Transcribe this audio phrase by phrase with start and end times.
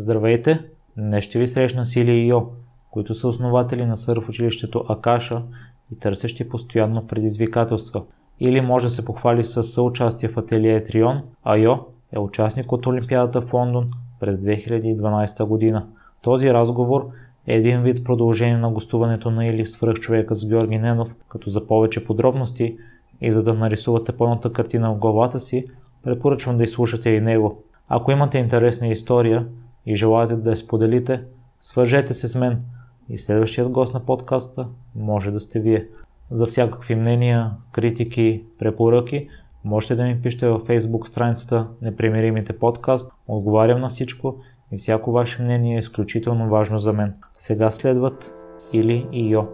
[0.00, 0.60] Здравейте!
[0.96, 2.46] Днес ще ви срещна Сили и Йо,
[2.90, 5.42] които са основатели на сърф училището Акаша
[5.90, 8.02] и търсещи постоянно предизвикателства.
[8.40, 11.78] Или може да се похвали с съучастие в ателие Трион, а Йо
[12.12, 13.90] е участник от Олимпиадата в Лондон
[14.20, 15.86] през 2012 година.
[16.22, 17.08] Този разговор
[17.46, 21.66] е един вид продължение на гостуването на Или в свръхчовека с Георги Ненов, като за
[21.66, 22.76] повече подробности
[23.20, 25.64] и за да нарисувате пълната картина в главата си,
[26.02, 27.62] препоръчвам да изслушате и него.
[27.88, 29.46] Ако имате интересна история
[29.86, 31.22] и желаете да я споделите,
[31.60, 32.62] свържете се с мен
[33.08, 35.86] и следващият гост на подкаста може да сте вие.
[36.30, 39.28] За всякакви мнения, критики, препоръки,
[39.64, 43.12] можете да ми пишете във Facebook страницата Непримиримите подкаст.
[43.28, 44.36] Отговарям на всичко
[44.72, 47.14] и всяко ваше мнение е изключително важно за мен.
[47.34, 48.34] Сега следват
[48.72, 49.46] Или и Йо.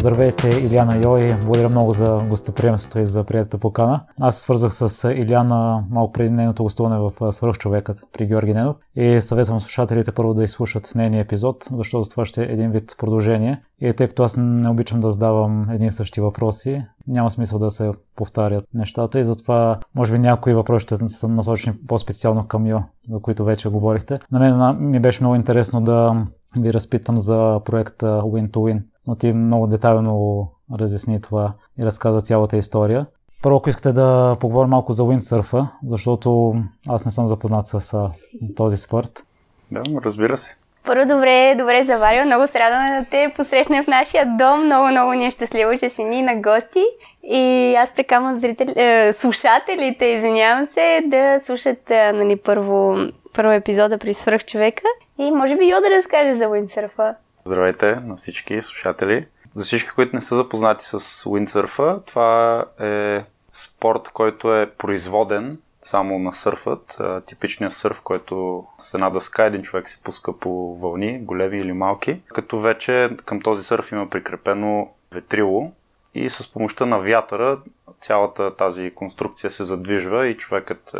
[0.00, 1.36] Здравейте, Иляна Йой.
[1.42, 4.04] Благодаря много за гостоприемството и за приятата покана.
[4.20, 9.20] Аз се свързах с Иляна малко преди нейното гостуване в Свърхчовекът при Георги Ненов и
[9.20, 13.62] съветвам слушателите първо да изслушат нейния епизод, защото това ще е един вид продължение.
[13.80, 17.70] И тъй като аз не обичам да задавам едни и същи въпроси, няма смисъл да
[17.70, 22.78] се повтарят нещата и затова може би някои въпроси ще са насочени по-специално към Йо,
[23.10, 24.18] за които вече говорихте.
[24.32, 29.16] На мен ми беше много интересно да ви разпитам за проекта Win to Win, но
[29.16, 30.46] ти много детайлно
[30.78, 33.06] разясни това и разказа цялата история.
[33.42, 36.54] Първо, ако искате да поговорим малко за уиндсърфа, защото
[36.88, 38.10] аз не съм запознат с
[38.56, 39.26] този спорт.
[39.72, 40.56] Да, разбира се.
[40.84, 42.24] Първо, добре, добре заварил.
[42.24, 44.64] Много се радваме да те посрещнем в нашия дом.
[44.64, 46.84] Много, много ни е щастливо, че си ни на гости.
[47.22, 52.96] И аз прекамвам зрители, е, слушателите, извинявам се, да слушат е, нали, първо,
[53.34, 54.82] първо епизода при свръх човека.
[55.20, 57.14] И може би Йо да разкаже за уиндсърфа.
[57.44, 59.26] Здравейте на всички слушатели.
[59.54, 66.18] За всички, които не са запознати с уиндсърфа, това е спорт, който е производен само
[66.18, 67.00] на сърфът.
[67.26, 72.20] Типичният сърф, който с една дъска един човек се пуска по вълни, големи или малки.
[72.28, 75.72] Като вече към този сърф има прикрепено ветрило
[76.14, 77.58] и с помощта на вятъра
[78.00, 80.98] цялата тази конструкция се задвижва и човекът е,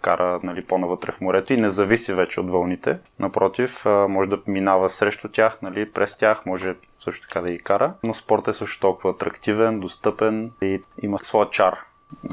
[0.00, 2.98] кара нали, по-навътре в морето и не зависи вече от вълните.
[3.18, 7.94] Напротив, може да минава срещу тях, нали, през тях, може също така да ги кара.
[8.02, 11.78] Но спортът е също толкова атрактивен, достъпен и има своя чар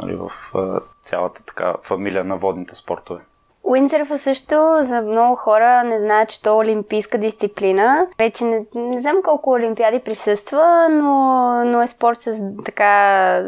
[0.02, 0.32] нали, в
[1.04, 3.22] цялата така фамилия на водните спортове.
[3.68, 8.08] Уиндсърфа също за много хора не знаят, че то е олимпийска дисциплина.
[8.20, 13.44] Вече не, не знам колко олимпиади присъства, но, но е спорт с така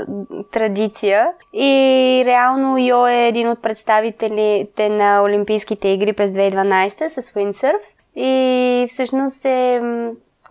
[0.51, 1.31] традиция.
[1.53, 7.81] И реално Йо е един от представителите на Олимпийските игри през 2012 с уиндсърф.
[8.16, 9.81] И всъщност е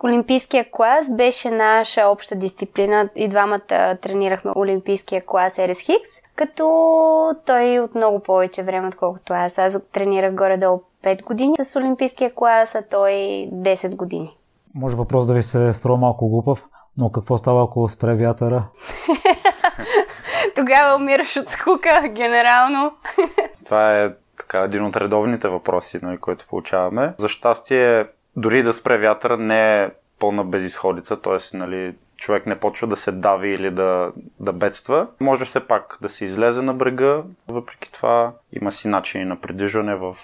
[0.03, 7.95] Олимпийския клас беше наша обща дисциплина и двамата тренирахме Олимпийския клас Хикс, като той от
[7.95, 9.57] много повече време, отколкото аз.
[9.57, 13.11] Аз тренирах горе-долу 5 години с Олимпийския клас, а той
[13.53, 14.37] 10 години.
[14.75, 16.65] Може въпрос да ви се струва малко глупав,
[16.97, 18.63] но какво става, ако спре вятъра?
[20.55, 22.91] Тогава умираш от скука, генерално.
[23.65, 27.13] Това е така един от редовните въпроси, нали, които получаваме.
[27.17, 28.05] За щастие,
[28.37, 29.89] дори да спре вятъра не е
[30.19, 31.57] пълна безисходица, т.е.
[31.57, 35.07] Нали, човек не почва да се дави или да, да бедства.
[35.19, 39.95] Може все пак да се излезе на брега, въпреки това има си начини на придвижване
[39.95, 40.15] в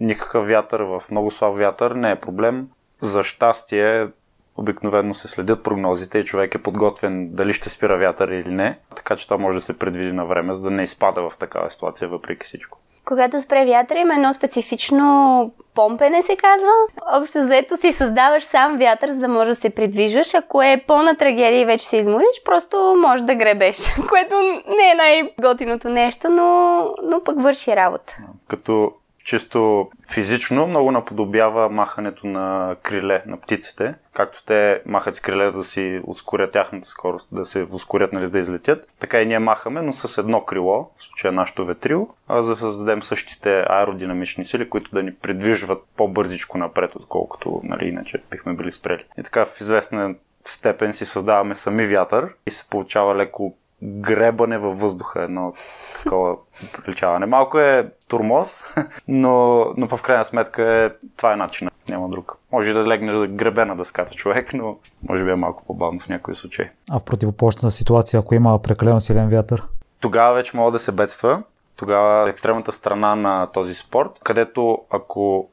[0.00, 2.68] никакъв вятър, в много слаб вятър, не е проблем.
[3.00, 4.08] За щастие
[4.56, 9.16] обикновено се следят прогнозите и човек е подготвен дали ще спира вятър или не, така
[9.16, 12.08] че това може да се предвиди на време, за да не изпада в такава ситуация
[12.08, 12.79] въпреки всичко.
[13.04, 16.70] Когато спре вятъра има едно специфично помпене се казва.
[17.12, 20.34] Общо заето си създаваш сам вятър, за да можеш да се придвижваш.
[20.34, 23.76] Ако е пълна трагедия и вече се измориш, просто можеш да гребеш.
[24.08, 24.36] Което
[24.76, 28.16] не е най-готиното нещо, но, но пък върши работа.
[28.48, 28.92] Като
[29.30, 33.94] чисто физично много наподобява махането на криле на птиците.
[34.12, 38.38] Както те махат с криле да си ускорят тяхната скорост, да се ускорят, нали, да
[38.38, 38.88] излетят.
[38.98, 43.02] Така и ние махаме, но с едно крило, в случая нашото ветрило, за да създадем
[43.02, 49.04] същите аеродинамични сили, които да ни придвижват по-бързичко напред, отколкото нали, иначе бихме били спрели.
[49.18, 50.14] И така в известна
[50.44, 55.52] степен си създаваме сами вятър и се получава леко гребане във въздуха, едно
[55.94, 56.36] такова
[56.72, 57.26] приличаване.
[57.26, 58.64] Малко е турмоз,
[59.08, 62.36] но, но в крайна сметка е, това е начинът, няма друг.
[62.52, 64.76] Може да легне да гребе на дъската човек, но
[65.08, 66.68] може би е малко по-бавно в някои случаи.
[66.90, 69.64] А в противоположна ситуация, ако има прекалено силен вятър?
[70.00, 71.42] Тогава вече мога да се бедства.
[71.76, 75.48] Тогава е екстремната страна на този спорт, където ако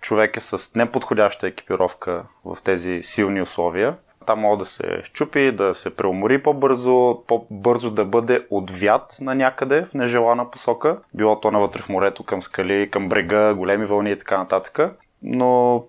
[0.00, 5.74] човек е с неподходяща екипировка в тези силни условия, Там може да се щупи, да
[5.74, 10.98] се преумори по-бързо, по-бързо да бъде отвят на някъде в нежелана посока.
[11.14, 14.98] Било то навътре в морето, към скали, към брега, големи вълни и така нататък.
[15.22, 15.84] Но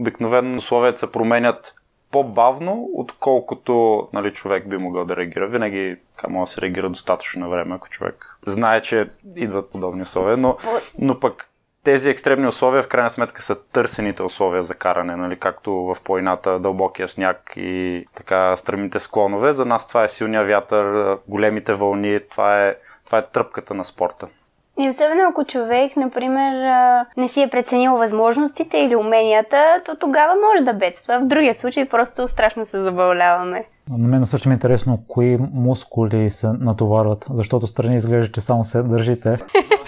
[0.00, 1.74] обикновено условията се променят
[2.10, 5.48] по-бавно, отколкото нали, човек би могъл да реагира.
[5.48, 5.96] Винаги
[6.28, 10.56] може да се реагира достатъчно на време, ако човек знае, че идват подобни условия, но,
[10.98, 11.51] но пък
[11.84, 15.38] тези екстремни условия в крайна сметка са търсените условия за каране, нали?
[15.38, 19.52] както в планината, дълбокия сняг и така стръмните склонове.
[19.52, 22.74] За нас това е силния вятър, големите вълни, това е,
[23.06, 24.26] това е тръпката на спорта.
[24.78, 26.54] И особено ако човек, например,
[27.16, 31.20] не си е преценил възможностите или уменията, то тогава може да бедства.
[31.20, 33.64] В другия случай просто страшно се забавляваме.
[33.90, 38.64] На мен също ми е интересно кои мускули се натоварват, защото страни изглежда, че само
[38.64, 39.38] се държите.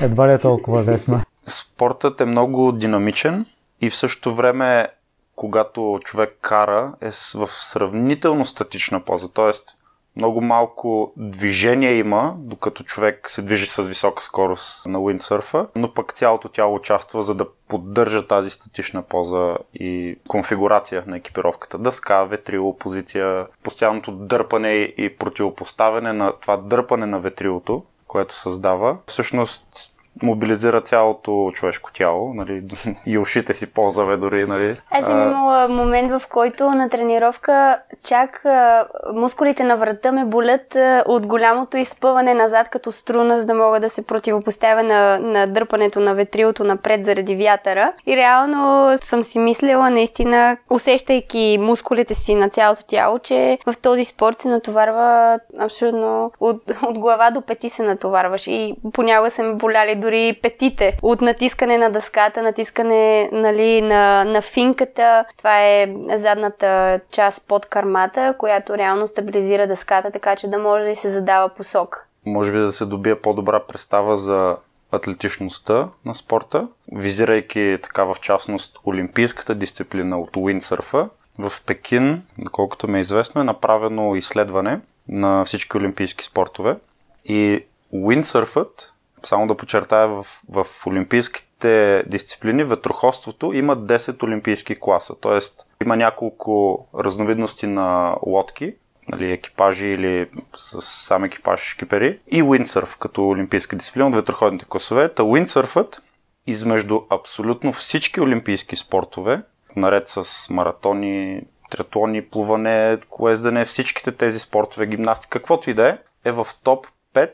[0.00, 1.20] Едва ли е толкова лесно.
[1.46, 3.46] Спортът е много динамичен
[3.80, 4.88] и в същото време,
[5.36, 9.28] когато човек кара, е в сравнително статична поза.
[9.28, 9.76] Тоест,
[10.16, 16.12] много малко движение има, докато човек се движи с висока скорост на уиндсърфа, но пък
[16.12, 21.78] цялото тяло участва, за да поддържа тази статична поза и конфигурация на екипировката.
[21.78, 28.98] Дъска, ветрило, позиция, постоянното дърпане и противопоставяне на това дърпане на ветрилото, което създава.
[29.06, 29.91] Всъщност
[30.22, 32.60] мобилизира цялото човешко тяло, нали,
[33.06, 34.46] и ушите си ползваме дори.
[34.46, 34.76] Нали.
[34.90, 40.76] Аз съм имала момент, в който на тренировка чак а, мускулите на врата ме болят
[40.76, 45.46] а, от голямото изпъване назад като струна, за да мога да се противопоставя на, на
[45.46, 47.92] дърпането на ветрилото напред заради вятъра.
[48.06, 54.04] И реално съм си мислила, наистина, усещайки мускулите си на цялото тяло, че в този
[54.04, 58.46] спорт се натоварва абсолютно от, от глава до пети се натоварваш.
[58.46, 64.42] И понякога са ме боляли дори петите от натискане на дъската, натискане нали, на, на
[64.42, 65.24] финката.
[65.38, 70.96] Това е задната част под кармата, която реално стабилизира дъската, така че да може да
[70.96, 72.06] се задава посок.
[72.26, 74.56] Може би да се добие по-добра представа за
[74.92, 81.08] атлетичността на спорта, визирайки така в частност олимпийската дисциплина от уиндсърфа.
[81.38, 86.76] В Пекин, доколкото ми е известно, е направено изследване на всички олимпийски спортове
[87.24, 88.91] и уиндсърфът
[89.24, 95.38] само да подчертая, в, в олимпийските дисциплини ветроходството има 10 олимпийски класа, т.е.
[95.84, 98.74] има няколко разновидности на лодки,
[99.08, 105.08] нали, екипажи или с сам екипаж кипери и уиндсърф като олимпийска дисциплина от ветроходните класове.
[105.08, 106.02] Та уиндсърфът
[106.46, 109.42] измежду абсолютно всички олимпийски спортове,
[109.76, 116.32] наред с маратони, триатлони, плуване, колездане, всичките тези спортове, гимнастика, каквото и да е, е
[116.32, 117.30] в топ 5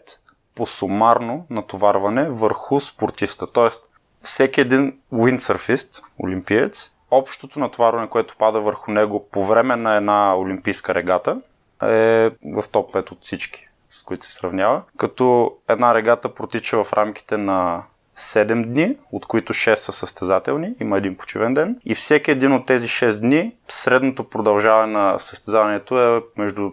[0.58, 3.46] по сумарно натоварване върху спортиста.
[3.46, 3.90] Тоест,
[4.22, 10.94] всеки един уиндсърфист, олимпиец, общото натоварване, което пада върху него по време на една олимпийска
[10.94, 11.40] регата,
[11.82, 14.82] е в топ 5 от всички, с които се сравнява.
[14.96, 17.82] Като една регата протича в рамките на
[18.16, 21.80] 7 дни, от които 6 са състезателни, има един почивен ден.
[21.84, 26.70] И всеки един от тези 6 дни, средното продължаване на състезанието е между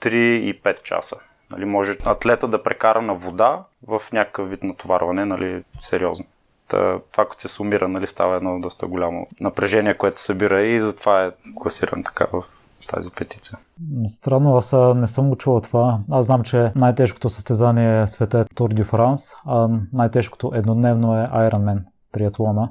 [0.00, 1.16] 3 и 5 часа.
[1.50, 6.26] Нали, може атлета да прекара на вода в някакъв вид натоварване, нали, сериозно.
[6.68, 11.24] Та, това, като се сумира, нали, става едно доста голямо напрежение, което събира и затова
[11.24, 12.44] е класиран така в
[12.86, 13.58] тази петиция.
[14.06, 15.98] Странно, аз не съм го чувал това.
[16.10, 21.26] Аз знам, че най-тежкото състезание в света е Tour de France, а най-тежкото еднодневно е
[21.26, 21.78] Ironman,
[22.12, 22.70] триатлона.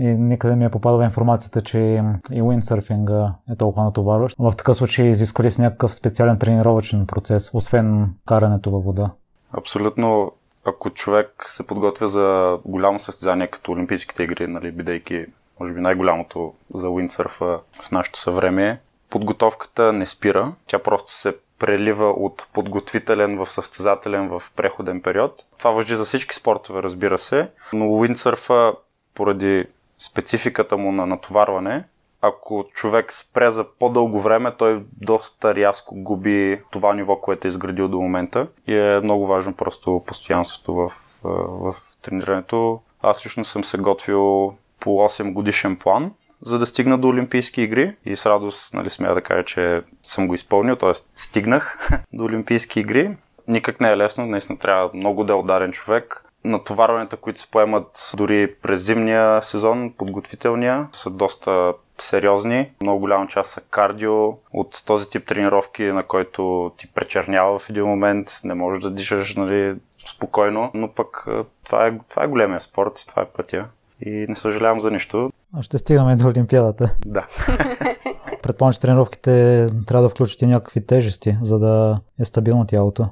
[0.00, 2.02] И никъде ми е попадала информацията, че
[2.32, 4.36] и уиндсърфинга е толкова натоварващ.
[4.38, 9.10] В такъв случай изисква ли с някакъв специален тренировъчен процес, освен карането във вода?
[9.52, 10.32] Абсолютно.
[10.64, 15.26] Ако човек се подготвя за голямо състезание, като Олимпийските игри, нали, бидейки
[15.60, 18.78] може би най-голямото за уиндсърфа в нашето съвремие,
[19.10, 20.52] подготовката не спира.
[20.66, 25.46] Тя просто се прелива от подготвителен в състезателен в преходен период.
[25.58, 28.72] Това въжи за всички спортове, разбира се, но уиндсърфа
[29.14, 29.66] поради
[30.00, 31.84] спецификата му на натоварване,
[32.22, 37.88] ако човек спре за по-дълго време, той доста рязко губи това ниво, което е изградил
[37.88, 38.48] до момента.
[38.66, 40.92] И е много важно просто постоянството в,
[41.22, 42.80] в, тренирането.
[43.02, 47.96] Аз лично съм се готвил по 8 годишен план, за да стигна до Олимпийски игри
[48.04, 50.92] и с радост нали, смея да кажа, че съм го изпълнил, т.е.
[51.16, 53.16] стигнах до Олимпийски игри.
[53.48, 58.12] Никак не е лесно, наистина трябва много да е ударен човек натоварванията, които се поемат
[58.16, 62.70] дори през зимния сезон, подготвителния, са доста сериозни.
[62.82, 67.84] Много голяма част са кардио от този тип тренировки, на който ти пречернява в един
[67.84, 69.76] момент, не можеш да дишаш нали,
[70.08, 71.26] спокойно, но пък
[71.64, 73.66] това е, това е големия спорт и това е пътя.
[74.06, 75.30] И не съжалявам за нищо.
[75.60, 76.96] Ще стигаме до Олимпиадата.
[77.06, 77.26] Да.
[78.42, 83.08] Предполагам, че тренировките трябва да включат и някакви тежести, за да е стабилно тялото.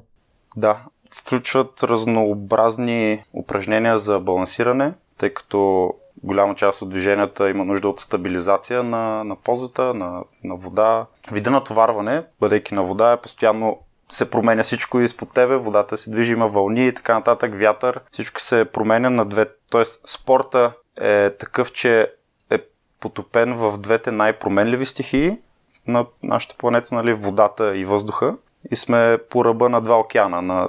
[0.56, 8.00] Да, включват разнообразни упражнения за балансиране, тъй като голяма част от движенията има нужда от
[8.00, 11.06] стабилизация на, на позата, на, на вода.
[11.30, 13.78] Вида натоварване, бъдейки на вода, е постоянно
[14.12, 18.40] се променя всичко изпод тебе, водата се движи, има вълни и така нататък, вятър, всичко
[18.40, 19.46] се променя на две.
[19.70, 22.12] Тоест, спорта е такъв, че
[22.50, 22.58] е
[23.00, 25.38] потопен в двете най-променливи стихии
[25.86, 28.36] на нашата планета, нали, водата и въздуха.
[28.70, 30.68] И сме по ръба на два океана, на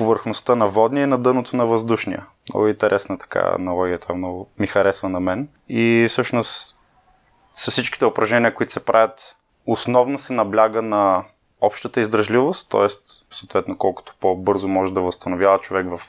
[0.00, 2.26] повърхността на водния и на дъното на въздушния.
[2.48, 5.48] Много интересна така аналогия, това много ми харесва на мен.
[5.68, 6.76] И всъщност
[7.50, 11.24] с всичките упражнения, които се правят, основно се набляга на
[11.60, 12.86] общата издръжливост, т.е.
[13.34, 16.00] съответно колкото по-бързо може да възстановява човек в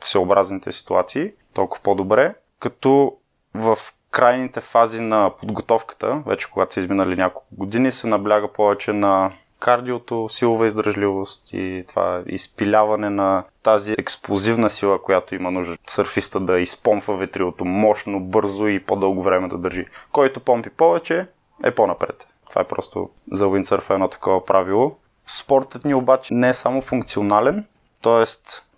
[0.00, 3.16] всеобразните ситуации, толкова по-добре, като
[3.54, 3.78] в
[4.10, 9.32] крайните фази на подготовката, вече когато са изминали няколко години, се набляга повече на
[9.62, 16.60] кардиото, силова издръжливост и това изпиляване на тази експлозивна сила, която има нужда сърфиста да
[16.60, 19.86] изпомпва ветрилото мощно, бързо и по-дълго време да държи.
[20.12, 21.26] Който помпи повече,
[21.64, 22.28] е по-напред.
[22.48, 24.96] Това е просто за уиндсърф едно такова правило.
[25.26, 27.66] Спортът ни обаче не е само функционален,
[28.02, 28.24] т.е.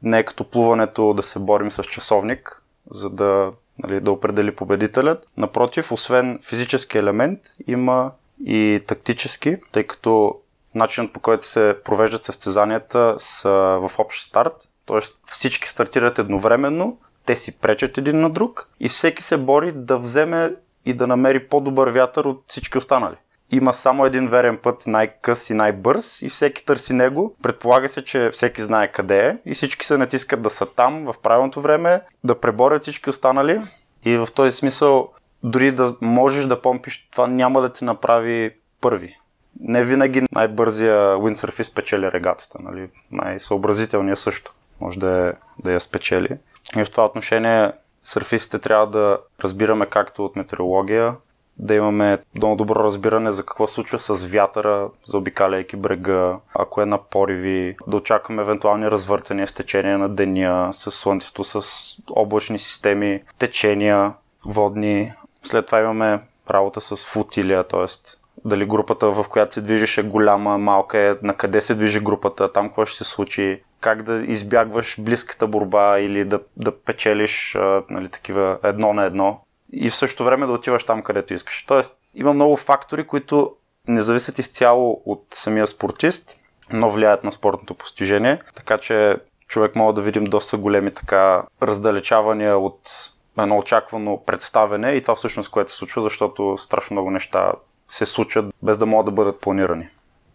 [0.02, 5.26] не е като плуването да се борим с часовник, за да, нали, да определи победителят.
[5.36, 8.10] Напротив, освен физически елемент, има
[8.46, 10.40] и тактически, тъй като
[10.74, 13.50] начинът по който се провеждат състезанията са
[13.82, 14.54] в общ старт,
[14.86, 14.98] т.е.
[15.26, 20.54] всички стартират едновременно, те си пречат един на друг и всеки се бори да вземе
[20.86, 23.16] и да намери по-добър вятър от всички останали
[23.50, 27.36] има само един верен път, най-къс и най-бърз и всеки търси него.
[27.42, 31.14] Предполага се, че всеки знае къде е и всички се натискат да са там в
[31.22, 33.60] правилното време, да преборят всички останали.
[34.04, 35.08] И в този смисъл,
[35.42, 38.50] дори да можеш да помпиш, това няма да те направи
[38.80, 39.16] първи.
[39.60, 42.88] Не винаги най-бързия уиндсърфист печели регатата, нали?
[43.10, 45.32] най-съобразителният също може да, е,
[45.64, 46.28] да я спечели.
[46.76, 51.14] И в това отношение сърфистите трябва да разбираме както от метеорология,
[51.58, 56.98] да имаме много добро разбиране за какво случва с вятъра, заобикаляйки брега, ако е на
[56.98, 61.62] пориви, да очакваме евентуални развъртания с течение на деня, с слънцето, с
[62.10, 64.12] облачни системи, течения,
[64.46, 65.12] водни.
[65.44, 66.20] След това имаме
[66.50, 68.16] работа с футилия, т.е.
[68.44, 72.52] дали групата, в която се движиш е голяма, малка е, на къде се движи групата,
[72.52, 77.56] там какво ще се случи, как да избягваш близката борба или да, да печелиш
[77.90, 79.40] нали, такива едно на едно
[79.72, 81.62] и в същото време да отиваш там, където искаш.
[81.62, 83.56] Тоест, има много фактори, които
[83.88, 86.36] не зависят изцяло от самия спортист,
[86.72, 88.40] но влияят на спортното постижение.
[88.54, 89.16] Така че
[89.48, 95.50] човек може да видим доста големи така раздалечавания от едно очаквано представене и това всъщност
[95.50, 97.52] което се случва, защото страшно много неща
[97.88, 99.88] се случат без да могат да бъдат планирани.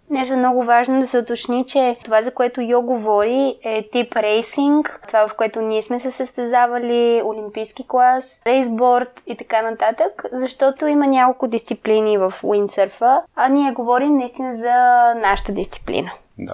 [0.09, 5.01] Нещо много важно да се уточни, че това, за което Йо говори, е тип рейсинг,
[5.07, 11.07] това в което ние сме се състезавали, олимпийски клас, рейсборд и така нататък, защото има
[11.07, 16.11] няколко дисциплини в уиндсърфа, а ние говорим наистина за нашата дисциплина.
[16.37, 16.53] Да.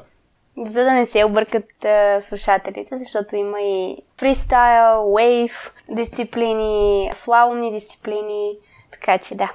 [0.58, 8.58] За да не се объркат uh, слушателите, защото има и фристайл, вейв дисциплини, слаломни дисциплини,
[8.92, 9.52] така че да.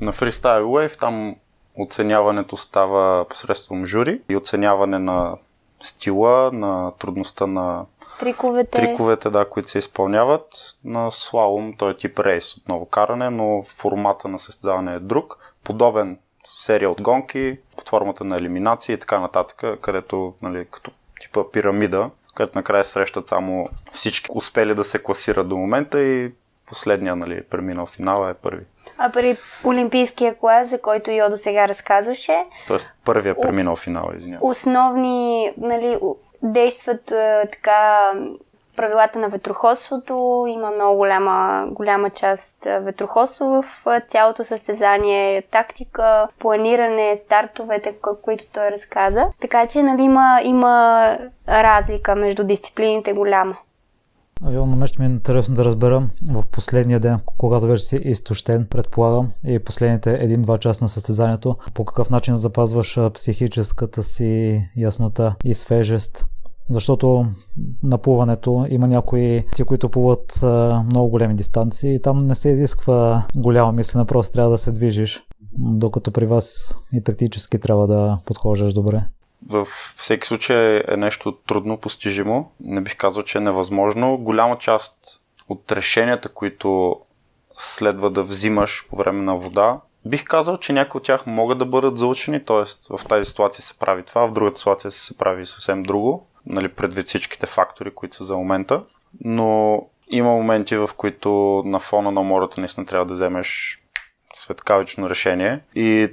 [0.00, 1.36] На фристайл вейв там
[1.78, 5.36] Оценяването става посредством жури и оценяване на
[5.80, 7.84] стила, на трудността на
[8.20, 10.76] триковете, триковете да, които се изпълняват.
[10.84, 15.54] На слалом той е тип рейс, отново каране, но формата на състезаване е друг.
[15.64, 21.50] Подобен серия от гонки под формата на елиминация и така нататък, където нали, като типа
[21.52, 26.32] пирамида, където накрая срещат само всички успели да се класират до момента и
[26.66, 28.64] последния нали, преминал финала е първи.
[29.02, 32.44] А при Олимпийския клас, за който Йо до сега разказваше...
[32.66, 34.50] Тоест първия преминал финал, извинявам.
[34.50, 35.98] Основни, нали,
[36.42, 37.04] действат
[37.52, 38.12] така
[38.76, 40.44] правилата на ветроходството.
[40.48, 43.64] Има много голяма, голяма част ветроходство в
[44.08, 49.26] цялото състезание, тактика, планиране, стартовете, които той разказа.
[49.40, 51.16] Така че нали, има, има
[51.48, 53.56] разлика между дисциплините голяма.
[54.48, 57.96] Йо, на мен ще ми е интересно да разбера в последния ден, когато вече си
[57.96, 65.34] изтощен, предполагам, и последните един-два часа на състезанието, по какъв начин запазваш психическата си яснота
[65.44, 66.26] и свежест.
[66.70, 67.26] Защото
[67.82, 70.40] на плуването има някои ти, които плуват
[70.84, 75.22] много големи дистанции и там не се изисква голяма мислене, просто трябва да се движиш.
[75.58, 79.02] Докато при вас и тактически трябва да подхождаш добре
[79.48, 82.52] във всеки случай е нещо трудно постижимо.
[82.60, 84.18] Не бих казал, че е невъзможно.
[84.18, 87.00] Голяма част от решенията, които
[87.56, 91.66] следва да взимаш по време на вода, бих казал, че някои от тях могат да
[91.66, 92.96] бъдат заучени, т.е.
[92.96, 97.06] в тази ситуация се прави това, в другата ситуация се прави съвсем друго, нали, предвид
[97.06, 98.84] всичките фактори, които са за момента.
[99.20, 103.80] Но има моменти, в които на фона на мората наистина трябва да вземеш
[104.34, 105.60] светкавично решение.
[105.74, 106.08] И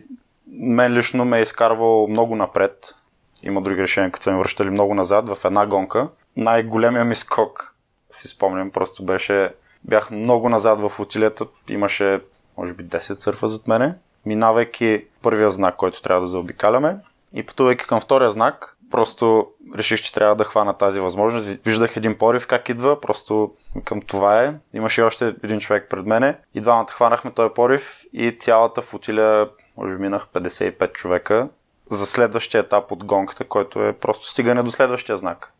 [0.48, 2.96] мен лично ме е изкарвал много напред.
[3.44, 6.08] Има други решения, като са ми връщали много назад в една гонка.
[6.38, 7.74] Най-големия ми скок,
[8.12, 9.54] си спомням, просто беше...
[9.84, 12.22] Бях много назад в утилията, имаше
[12.58, 16.98] може би 10 сърфа зад мене, минавайки първия знак, който трябва да заобикаляме
[17.34, 21.48] и пътувайки към втория знак, просто реших, че трябва да хвана тази възможност.
[21.66, 23.54] Виждах един порив как идва, просто
[23.84, 24.54] към това е.
[24.74, 29.96] Имаше още един човек пред мене и двамата хванахме този порив и цялата футиля, може
[29.96, 31.50] би минах 55 човека
[31.90, 35.54] за следващия етап от гонката, който е просто стигане до следващия знак.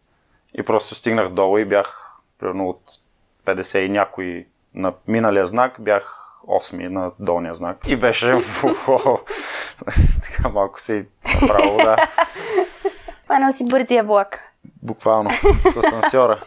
[0.54, 2.82] И просто стигнах долу и бях примерно от
[3.46, 6.18] 50 и някой на миналия знак, бях
[6.48, 7.78] 8 на долния знак.
[7.88, 8.28] И беше
[10.22, 11.08] така малко се
[11.42, 12.08] направо, да.
[13.26, 14.54] Хванал си бързия влак.
[14.84, 15.30] Буквално,
[15.72, 16.44] с асансьора.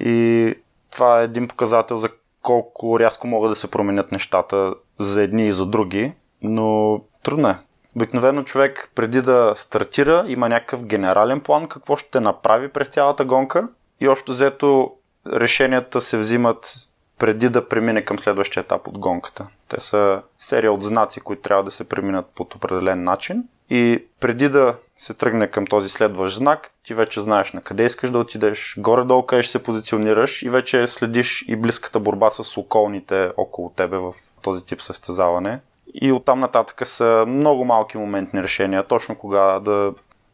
[0.00, 0.54] И
[0.90, 2.08] това е един показател за
[2.42, 6.12] колко рязко могат да се променят нещата за едни и за други,
[6.42, 7.58] но трудно е.
[7.98, 13.68] Обикновено човек преди да стартира има някакъв генерален план какво ще направи през цялата гонка
[14.00, 14.92] и още взето
[15.26, 16.74] решенията се взимат
[17.18, 19.46] преди да премине към следващия етап от гонката.
[19.68, 23.44] Те са серия от знаци, които трябва да се преминат под определен начин.
[23.70, 28.10] И преди да се тръгне към този следващ знак, ти вече знаеш на къде искаш
[28.10, 33.30] да отидеш, горе-долу къде ще се позиционираш и вече следиш и близката борба с околните
[33.36, 35.60] около тебе в този тип състезаване.
[35.94, 39.92] И оттам нататък са много малки моментни решения, точно кога да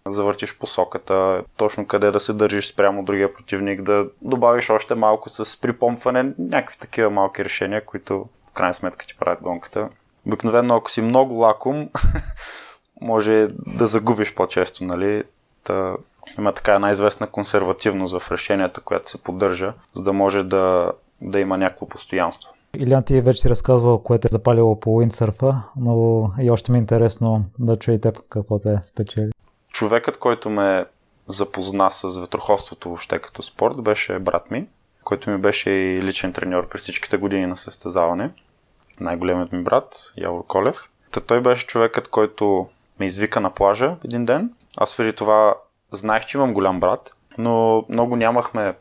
[0.08, 5.61] завъртиш посоката, точно къде да се държиш спрямо другия противник, да добавиш още малко с
[5.61, 9.88] припомпване, някакви такива малки решения, които в крайна сметка ти правят гонката.
[10.26, 11.90] Обикновено, ако си много лаком,
[13.00, 15.23] може да загубиш по-често, нали?
[15.64, 15.96] Та,
[16.38, 21.40] има така една известна консервативност в решенията, която се поддържа, за да може да, да
[21.40, 22.52] има някакво постоянство.
[22.78, 26.80] Илян ти вече си разказвал, което е запалило по уиндсърфа, но и още ми е
[26.80, 29.30] интересно да чуя теб какво те спечели
[29.75, 30.84] човекът, който ме
[31.26, 34.67] запозна с ветроходството въобще като спорт, беше брат ми,
[35.04, 38.30] който ми беше и личен треньор през всичките години на състезаване.
[39.00, 40.91] Най-големият ми брат, Явор Колев.
[41.10, 42.69] Та той беше човекът, който
[43.00, 44.52] ме извика на плажа един ден.
[44.76, 45.54] Аз преди това
[45.93, 48.75] знаех, че имам голям брат, но много нямахме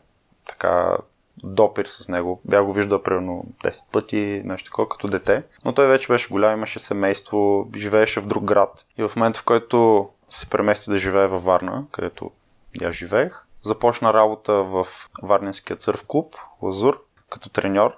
[0.46, 0.96] така
[1.42, 2.40] допир с него.
[2.44, 5.42] Бях го виждал примерно 10 пъти, нещо такова като дете.
[5.64, 8.86] Но той вече беше голям, имаше семейство, живееше в друг град.
[8.98, 12.30] И в момента, в който се премести да живее във Варна, където
[12.80, 13.44] я живеех.
[13.62, 14.86] Започна работа в
[15.22, 17.96] Варненския църв клуб, Лазур, като треньор.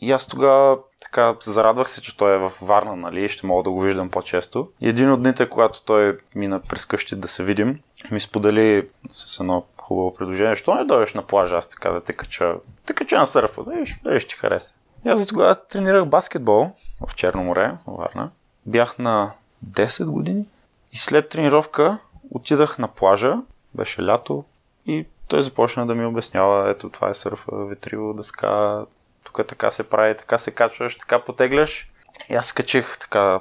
[0.00, 3.70] И аз тогава така зарадвах се, че той е в Варна, нали, ще мога да
[3.70, 4.68] го виждам по-често.
[4.80, 9.40] И един от дните, когато той мина през къщи да се видим, ми сподели с
[9.40, 12.54] едно хубаво предложение, що не дойдеш на плажа, аз така да те кача,
[12.86, 14.74] те кача на сърфа, да виж, дали ще ти хареса.
[15.06, 16.70] И аз за тогава тренирах баскетбол
[17.06, 18.30] в Черно море, Варна.
[18.66, 19.32] Бях на
[19.66, 20.44] 10 години,
[20.92, 21.98] и след тренировка
[22.30, 23.36] отидах на плажа,
[23.74, 24.44] беше лято,
[24.86, 28.84] и той започна да ми обяснява, ето това е сърфа, ветриво, дъска,
[29.24, 31.90] тук така се прави, така се качваш, така потегляш.
[32.28, 33.40] И аз качих така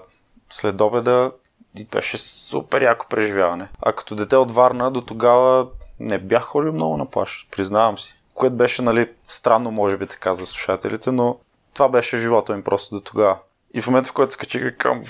[0.50, 1.32] след обеда
[1.76, 3.70] и беше супер яко преживяване.
[3.82, 5.68] А като дете от Варна до тогава
[6.00, 8.20] не бях ходил много на плаж, признавам си.
[8.34, 11.38] Което беше, нали, странно, може би така за слушателите, но
[11.74, 13.38] това беше живота ми просто до тогава.
[13.74, 15.04] И в момента, в който скачих към,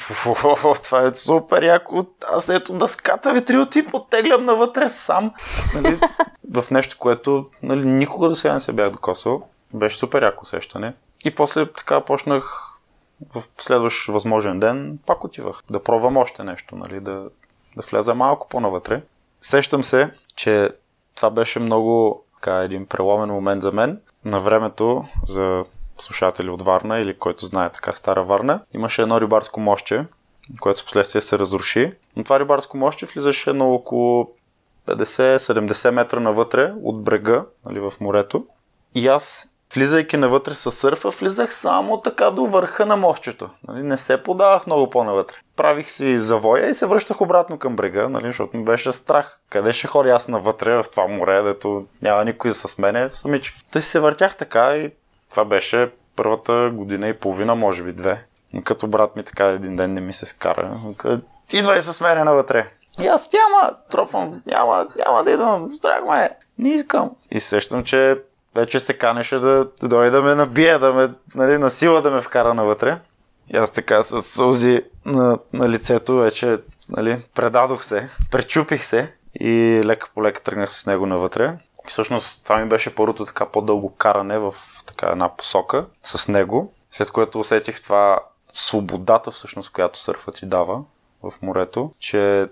[0.84, 5.34] това е супер яко, аз ето дъската ветриотип оттеглям навътре сам.
[5.76, 6.00] Нали,
[6.52, 9.48] в нещо, което нали, никога до сега не се бях докосвал.
[9.74, 10.94] Беше супер яко усещане.
[11.26, 12.74] И после така почнах
[13.36, 17.30] в следващ възможен ден, пак отивах да пробвам още нещо, нали, да,
[17.78, 19.02] да вляза малко по-навътре.
[19.42, 20.70] Сещам се, че
[21.16, 24.02] това беше много така, един преломен момент за мен.
[24.26, 25.66] На времето, за
[25.98, 30.06] слушатели от Варна или който знае така Стара Варна, имаше едно рибарско мощче,
[30.60, 31.94] което в последствие се разруши.
[32.16, 34.32] Но това рибарско мощче влизаше на около
[34.88, 38.46] 50-70 метра навътре от брега, нали, в морето.
[38.96, 43.50] И аз, влизайки навътре с сърфа, влизах само така до върха на мощчето.
[43.68, 45.36] Нали, не се подавах много по-навътре.
[45.56, 49.40] Правих си завоя и се връщах обратно към брега, нали, защото ми беше страх.
[49.50, 53.56] Къде ще ходя аз навътре в това море, дето няма никой с мене, самичък.
[53.72, 54.92] Та си се въртях така и
[55.30, 58.26] това беше първата година и половина, може би две.
[58.64, 60.78] Като брат ми така един ден не ми се скара.
[61.54, 62.68] Идвай с мене навътре.
[63.00, 67.12] И аз няма, тропвам, няма, няма да идвам, страх ме, не искам.
[67.32, 68.18] И сещам, че
[68.58, 72.12] вече се канеше да, да дойде да ме набие, да ме, нали, на сила да
[72.12, 73.00] ме вкара навътре.
[73.54, 76.58] И аз така с сълзи на, на лицето вече
[76.90, 81.58] нали, предадох се, пречупих се и лека по лека тръгнах с него навътре.
[81.86, 86.74] И всъщност това ми беше първото така по-дълго каране в така една посока с него,
[86.92, 88.20] след което усетих това
[88.54, 90.82] свободата всъщност, която сърфът ти дава
[91.24, 92.50] в морето, че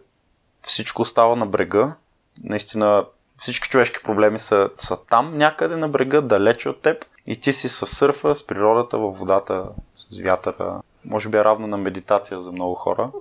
[0.61, 1.95] всичко става на брега.
[2.43, 3.05] Наистина
[3.37, 7.69] всички човешки проблеми са, са там някъде на брега, далече от теб и ти си
[7.69, 10.81] със сърфа, с природата, във водата, с вятъра.
[11.05, 13.11] Може би е равно на медитация за много хора.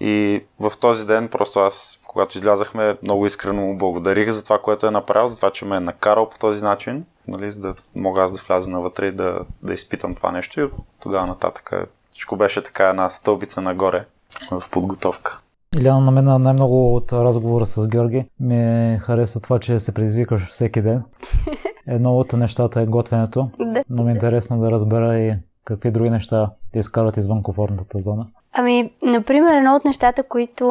[0.00, 4.86] И в този ден просто аз, когато излязахме, много искрено му благодарих за това, което
[4.86, 8.22] е направил, за това, че ме е накарал по този начин, нали, за да мога
[8.22, 10.60] аз да вляза навътре и да, да изпитам това нещо.
[10.60, 10.68] И
[11.00, 11.72] тогава нататък
[12.12, 14.04] всичко беше така една стълбица нагоре
[14.50, 15.40] в подготовка.
[15.80, 20.82] Иляна, на мен най-много от разговора с Георги ми хареса това, че се предизвикаш всеки
[20.82, 21.02] ден.
[21.86, 23.48] Едно от нещата е готвенето,
[23.90, 25.32] но ми е интересно да разбера и
[25.64, 28.26] какви други неща те изкарват извън комфортната зона.
[28.52, 30.64] Ами, например, едно от нещата, които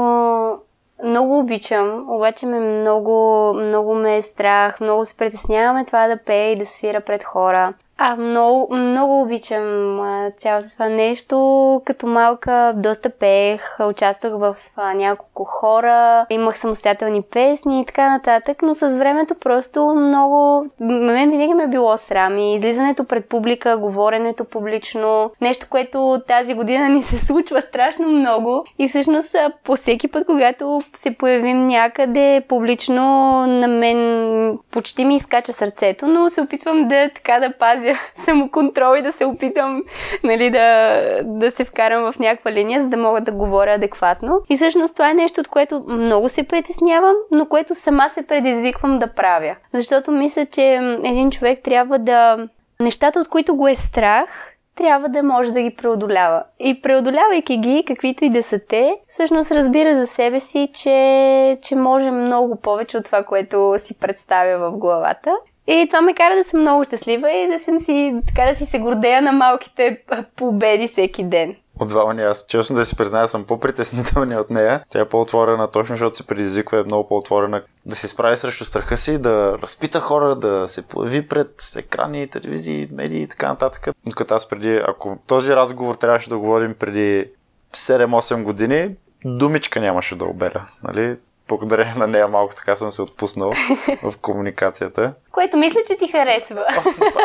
[1.06, 6.52] много обичам, обаче ме много, много ме е страх, много се притесняваме това да пее
[6.52, 7.74] и да свира пред хора.
[7.97, 11.82] А, много, много обичам а, цялото това нещо.
[11.86, 18.62] Като малка доста пеех, участвах в а, няколко хора, имах самостоятелни песни и така нататък,
[18.62, 20.65] но с времето просто много...
[20.80, 26.54] Мен винаги ме е било срам и излизането пред публика, говоренето публично, нещо, което тази
[26.54, 32.41] година ни се случва страшно много и всъщност по всеки път, когато се появим някъде
[32.47, 33.04] публично,
[33.47, 38.95] на мен почти ми изкача сърцето, но се опитвам да така да пазя пазя самоконтрол
[38.97, 39.84] и да се опитам
[40.23, 44.41] нали, да, да се вкарам в някаква линия, за да мога да говоря адекватно.
[44.49, 48.99] И всъщност това е нещо, от което много се притеснявам, но което сама се предизвиквам
[48.99, 49.56] да правя.
[49.73, 50.63] Защото мисля, че
[51.04, 52.47] един човек трябва да...
[52.80, 56.43] Нещата, от които го е страх, трябва да може да ги преодолява.
[56.60, 61.75] И преодолявайки ги, каквито и да са те, всъщност разбира за себе си, че, че
[61.75, 65.36] може много повече от това, което си представя в главата.
[65.67, 68.65] И това ме кара да съм много щастлива и да съм си, така да си
[68.65, 70.02] се гордея на малките
[70.36, 71.56] победи всеки ден.
[71.80, 74.84] От Вални, аз честно да си призная, съм по-притеснителния от нея.
[74.89, 78.97] Тя е по-отворена, точно защото се предизвиква, е много по-отворена да се справи срещу страха
[78.97, 83.88] си, да разпита хора, да се появи пред екрани, телевизии, медии и така нататък.
[84.15, 87.26] Като аз преди, ако този разговор трябваше да говорим преди
[87.74, 88.95] 7-8 години,
[89.26, 90.65] думичка нямаше да обеля.
[90.84, 91.17] Нали?
[91.52, 93.54] Благодарение на нея малко така съм се отпуснал
[94.04, 95.14] в комуникацията.
[95.32, 96.66] Което мисля, че ти харесва.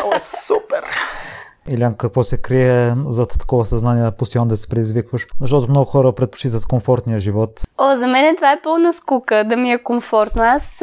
[0.04, 0.84] О, е супер!
[1.68, 5.26] Илян, какво се крие за такова съзнание, постоянно да се предизвикваш?
[5.40, 7.50] Защото много хора предпочитат комфортния живот.
[7.78, 10.42] О, за мен това е пълна скука, да ми е комфортно.
[10.42, 10.82] Аз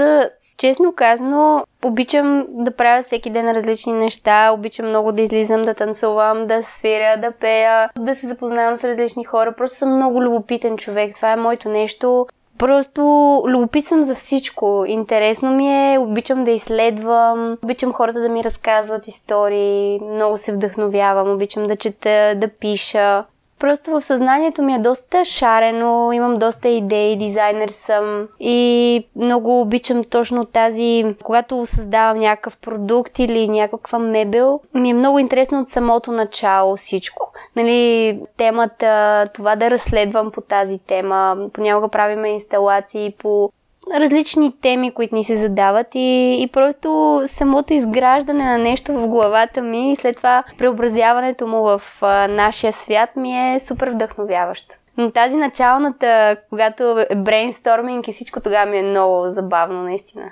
[0.57, 6.47] Честно казано, обичам да правя всеки ден различни неща, обичам много да излизам, да танцувам,
[6.47, 9.53] да свиря, да пея, да се запознавам с различни хора.
[9.57, 11.15] Просто съм много любопитен човек.
[11.15, 12.27] Това е моето нещо.
[12.63, 13.01] Просто
[13.47, 14.85] любопитвам за всичко.
[14.87, 21.31] Интересно ми е, обичам да изследвам, обичам хората да ми разказват истории, много се вдъхновявам,
[21.31, 23.23] обичам да чета, да пиша.
[23.63, 30.03] Просто в съзнанието ми е доста шарено, имам доста идеи, дизайнер съм и много обичам
[30.03, 36.11] точно тази, когато създавам някакъв продукт или някаква мебел, ми е много интересно от самото
[36.11, 37.33] начало всичко.
[37.55, 43.51] Нали, темата, това да разследвам по тази тема, понякога правиме инсталации по
[43.99, 49.61] различни теми, които ни се задават и, и просто самото изграждане на нещо в главата
[49.61, 54.75] ми и след това преобразяването му в а, нашия свят ми е супер вдъхновяващо.
[54.97, 60.31] Но тази началната, когато е брейнсторминг и всичко тогава ми е много забавно, наистина.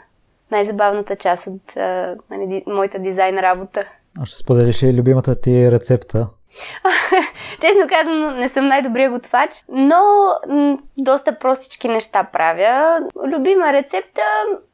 [0.51, 3.85] Най-забавната част от а, нали, моята дизайн работа.
[4.23, 6.27] Ще споделиш и любимата ти рецепта?
[7.61, 10.01] Честно казано, не съм най-добрия готвач, но
[10.97, 12.99] доста простички неща правя.
[13.27, 14.21] Любима рецепта,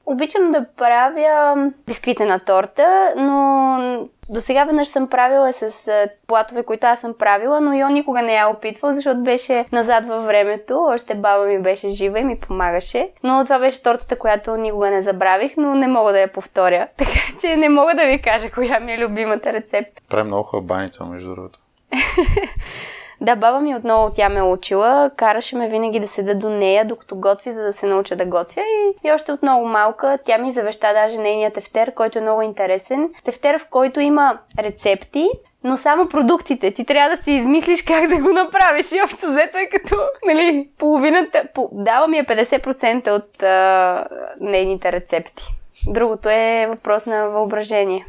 [0.05, 1.55] обичам да правя
[1.87, 5.91] бисквитена торта, но до сега веднъж съм правила с
[6.27, 10.25] платове, които аз съм правила, но он никога не я опитвал, защото беше назад във
[10.25, 10.85] времето.
[10.89, 13.09] Още баба ми беше жива и ми помагаше.
[13.23, 16.87] Но това беше тортата, която никога не забравих, но не мога да я повторя.
[16.97, 20.01] Така че не мога да ви кажа коя ми е любимата рецепта.
[20.09, 21.59] Прави много хубава баница, между другото.
[23.21, 27.15] да, баба ми отново тя ме учила, караше ме винаги да седа до нея, докато
[27.15, 28.62] готви, за да се науча да готвя.
[28.62, 32.41] И, и още от много малка тя ми завеща даже нейният тефтер, който е много
[32.41, 33.10] интересен.
[33.23, 35.30] Тефтер, в който има рецепти,
[35.63, 36.71] но само продуктите.
[36.71, 38.91] Ти трябва да си измислиш как да го направиш.
[38.91, 39.95] И общо взето е като,
[40.26, 44.08] нали, половината, по, дава ми е 50% от а,
[44.39, 45.43] нейните рецепти.
[45.88, 48.06] Другото е въпрос на въображение.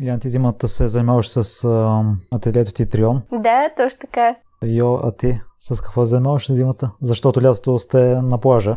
[0.00, 2.04] Илян, ти зимата се занимаваш с а,
[2.36, 3.22] ателието ти Трион.
[3.32, 4.36] Да, точно така.
[4.64, 6.90] Йо, а ти с какво занимаваш зимата?
[7.02, 8.76] Защото лятото сте на плажа.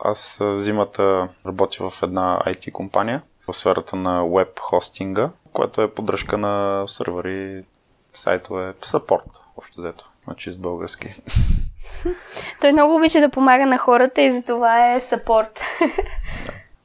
[0.00, 6.38] Аз зимата работя в една IT компания в сферата на веб хостинга, което е поддръжка
[6.38, 7.64] на сървъри,
[8.14, 11.22] сайтове, саппорт, общо взето, значи с български.
[12.60, 15.60] Той много обича да помага на хората и затова е сапорт.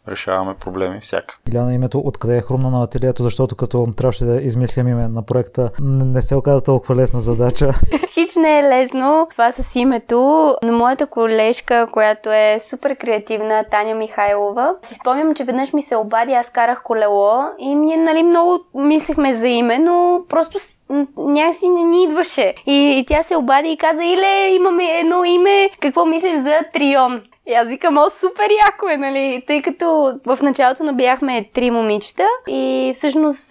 [0.08, 1.40] Решаваме проблеми всяка.
[1.52, 5.72] Иляна, името откъде е хрумна на ателието, защото като трябваше да измислям име на проекта,
[5.82, 7.72] не се оказа толкова лесна задача.
[8.14, 13.96] Хич не е лесно това с името, но моята колежка, която е супер креативна, Таня
[13.96, 18.60] Михайлова, си спомням, че веднъж ми се обади, аз карах колело и ние нали, много
[18.76, 20.60] мислехме за име, но просто
[21.18, 22.54] някакси не ни идваше.
[22.66, 27.22] И, и тя се обади и каза, Иле, имаме едно име, какво мислиш за Трион?
[27.52, 29.44] И аз викам, о, супер яко е, нали?
[29.48, 33.50] Тъй като в началото набяхме три момичета и всъщност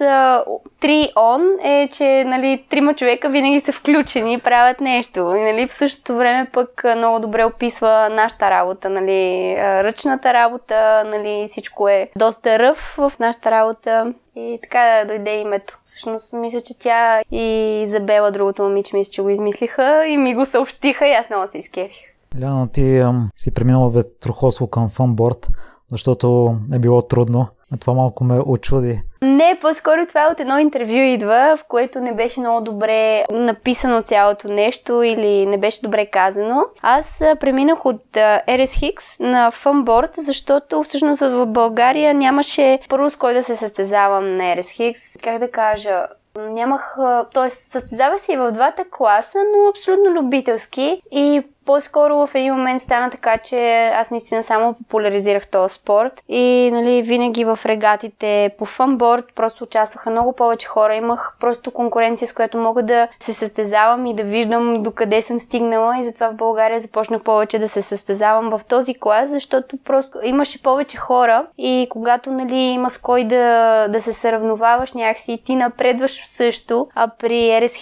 [0.80, 5.20] три он е, че нали, трима човека винаги са включени и правят нещо.
[5.20, 11.46] И нали, в същото време пък много добре описва нашата работа, нали, ръчната работа, нали,
[11.48, 14.14] всичко е доста ръв в нашата работа.
[14.36, 15.78] И така дойде името.
[15.84, 20.46] Всъщност, мисля, че тя и Изабела, другото момиче, мисля, че го измислиха и ми го
[20.46, 22.10] съобщиха и аз много се изкефих.
[22.40, 25.48] Ляна, ти ам, си преминала ветрохосло към фанборд,
[25.90, 27.46] защото е било трудно.
[27.80, 29.02] Това малко ме очуди.
[29.22, 34.48] Не, по-скоро това от едно интервю идва, в което не беше много добре написано цялото
[34.48, 36.64] нещо или не беше добре казано.
[36.82, 43.34] Аз преминах от RS Hicks на фанборд, защото всъщност в България нямаше първо с кой
[43.34, 45.22] да се състезавам на RS Hicks.
[45.22, 46.06] Как да кажа,
[46.38, 46.96] Нямах,
[47.34, 47.50] т.е.
[47.50, 53.11] състезавах се и в двата класа, но абсолютно любителски и по-скоро в един момент стана
[53.11, 56.22] така, че аз наистина само популяризирах този спорт.
[56.28, 60.94] И нали, винаги в регатите по фанборд просто участваха много повече хора.
[60.94, 65.98] Имах просто конкуренция, с която мога да се състезавам и да виждам докъде съм стигнала.
[65.98, 70.62] И затова в България започнах повече да се състезавам в този клас, защото просто имаше
[70.62, 71.46] повече хора.
[71.59, 77.09] И когато нали, има с кой да, да се съревноваваш някакси, ти напредваш също, а
[77.18, 77.80] при Ерес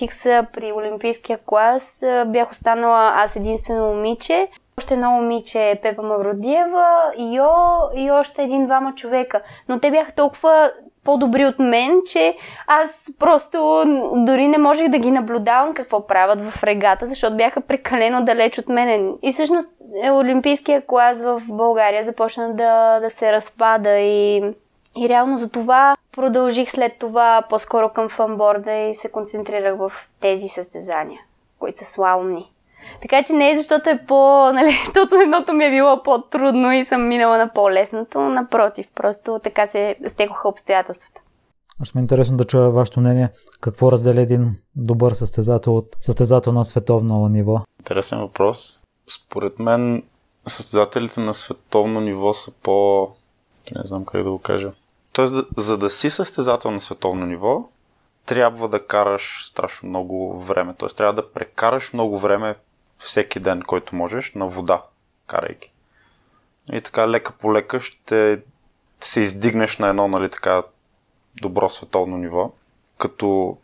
[0.52, 7.12] при Олимпийския клас бях останала аз единствено едно момиче, още едно момиче е Пепа Мавродиева,
[7.18, 7.48] Йо
[7.94, 9.40] и още един-двама човека.
[9.68, 10.72] Но те бяха толкова
[11.04, 12.36] по-добри от мен, че
[12.66, 13.82] аз просто
[14.16, 18.68] дори не можех да ги наблюдавам какво правят в регата, защото бяха прекалено далеч от
[18.68, 19.12] мене.
[19.22, 19.68] И всъщност
[20.02, 24.36] е, Олимпийския клас в България започна да, да се разпада и,
[24.98, 30.48] и реално за това продължих след това по-скоро към фанборда и се концентрирах в тези
[30.48, 31.20] състезания,
[31.58, 32.52] които са славни.
[33.02, 34.50] Така че не е защото е по...
[34.52, 38.20] Нали, защото едното ми е било по-трудно и съм минала на по-лесното.
[38.20, 41.20] Напротив, просто така се стекоха обстоятелствата.
[41.82, 43.28] Още ми е интересно да чуя вашето мнение.
[43.60, 47.60] Какво разделя един добър състезател от състезател на световно ниво?
[47.80, 48.80] Интересен въпрос.
[49.06, 50.02] Според мен
[50.46, 53.08] състезателите на световно ниво са по...
[53.76, 54.72] Не знам как да го кажа.
[55.12, 57.68] Тоест, за да си състезател на световно ниво,
[58.26, 60.74] трябва да караш страшно много време.
[60.78, 62.54] Тоест, трябва да прекараш много време
[62.98, 64.82] всеки ден, който можеш, на вода,
[65.26, 65.72] карайки.
[66.72, 68.40] И така лека по лека ще
[69.00, 70.62] се издигнеш на едно нали, така,
[71.40, 72.52] добро световно ниво.
[72.98, 73.56] Като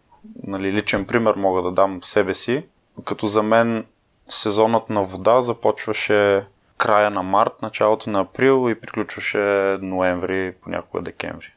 [0.42, 2.66] нали, личен пример мога да дам себе си.
[3.04, 3.86] Като за мен
[4.28, 6.46] сезонът на вода започваше
[6.78, 9.38] края на март, началото на април и приключваше
[9.80, 11.52] ноември, понякога декември.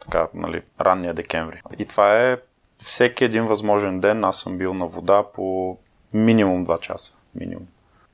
[0.00, 1.62] Така, нали, ранния декември.
[1.78, 2.36] И това е
[2.78, 5.78] всеки един възможен ден аз съм бил на вода по
[6.14, 7.14] минимум 2 часа.
[7.34, 7.66] Минимум.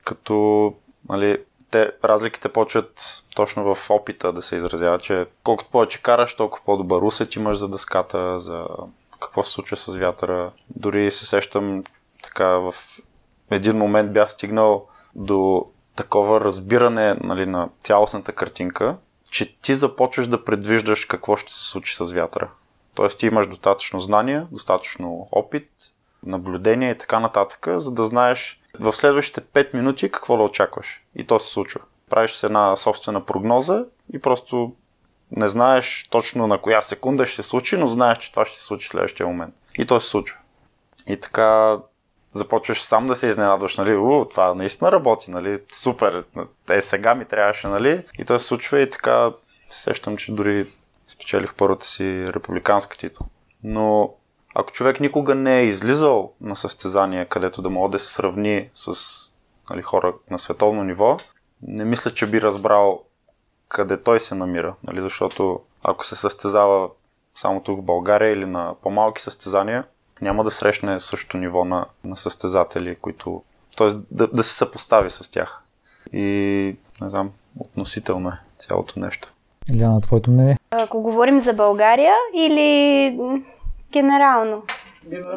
[0.05, 0.73] Като
[1.09, 6.65] нали, те, разликите почват точно в опита да се изразява, че колкото повече караш, толкова
[6.65, 8.65] по-добър усет имаш за дъската, за
[9.19, 10.51] какво се случва с вятъра.
[10.75, 11.83] Дори се сещам
[12.23, 12.73] така в
[13.51, 18.97] един момент бях стигнал до такова разбиране нали, на цялостната картинка,
[19.29, 22.49] че ти започваш да предвиждаш какво ще се случи с вятъра.
[22.95, 25.69] Тоест ти имаш достатъчно знания, достатъчно опит,
[26.25, 31.03] наблюдение и така нататък, за да знаеш в следващите 5 минути какво да очакваш.
[31.15, 31.81] И то се случва.
[32.09, 34.73] Правиш се една собствена прогноза и просто
[35.31, 38.65] не знаеш точно на коя секунда ще се случи, но знаеш, че това ще се
[38.65, 39.55] случи в следващия момент.
[39.77, 40.37] И то се случва.
[41.07, 41.77] И така
[42.31, 46.23] започваш сам да се изненадваш, нали, у, това наистина работи, нали, супер,
[46.71, 49.31] е сега ми трябваше, нали, и то се случва и така
[49.69, 50.67] сещам, че дори
[51.07, 53.27] спечелих първата си републиканска титул.
[53.63, 54.13] Но
[54.59, 58.95] ако човек никога не е излизал на състезание, където да може да се сравни с
[59.69, 61.17] нали, хора на световно ниво,
[61.61, 63.03] не мисля, че би разбрал
[63.69, 64.75] къде той се намира.
[64.83, 66.89] Нали, защото ако се състезава
[67.35, 69.83] само тук в България или на по-малки състезания,
[70.21, 73.43] няма да срещне същото ниво на, на състезатели, които...
[73.77, 75.63] Тоест да, да се съпостави с тях.
[76.13, 79.33] И, не знам, относително е цялото нещо.
[79.73, 80.57] Иляна, твоето мнение?
[80.71, 83.19] Ако говорим за България или
[83.91, 84.61] генерално?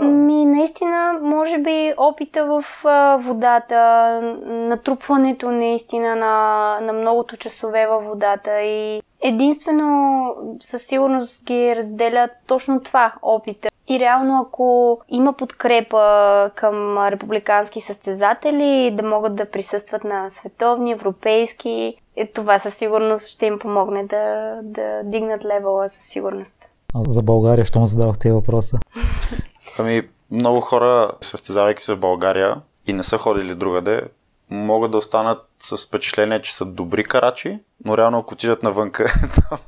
[0.00, 8.04] Ми, наистина, може би опита в а, водата, натрупването наистина на, на многото часове във
[8.04, 13.68] водата и единствено със сигурност ги разделя точно това опита.
[13.88, 21.96] И реално, ако има подкрепа към републикански състезатели да могат да присъстват на световни, европейски,
[22.16, 26.71] е, това със сигурност ще им помогне да, да дигнат левела със сигурност.
[26.94, 28.78] За България, що му задавах тези въпроса?
[29.78, 34.02] Ами, много хора, състезавайки се в България и не са ходили другаде,
[34.50, 39.12] могат да останат с впечатление, че са добри карачи, но реално ако отидат навънка,
[39.48, 39.59] там,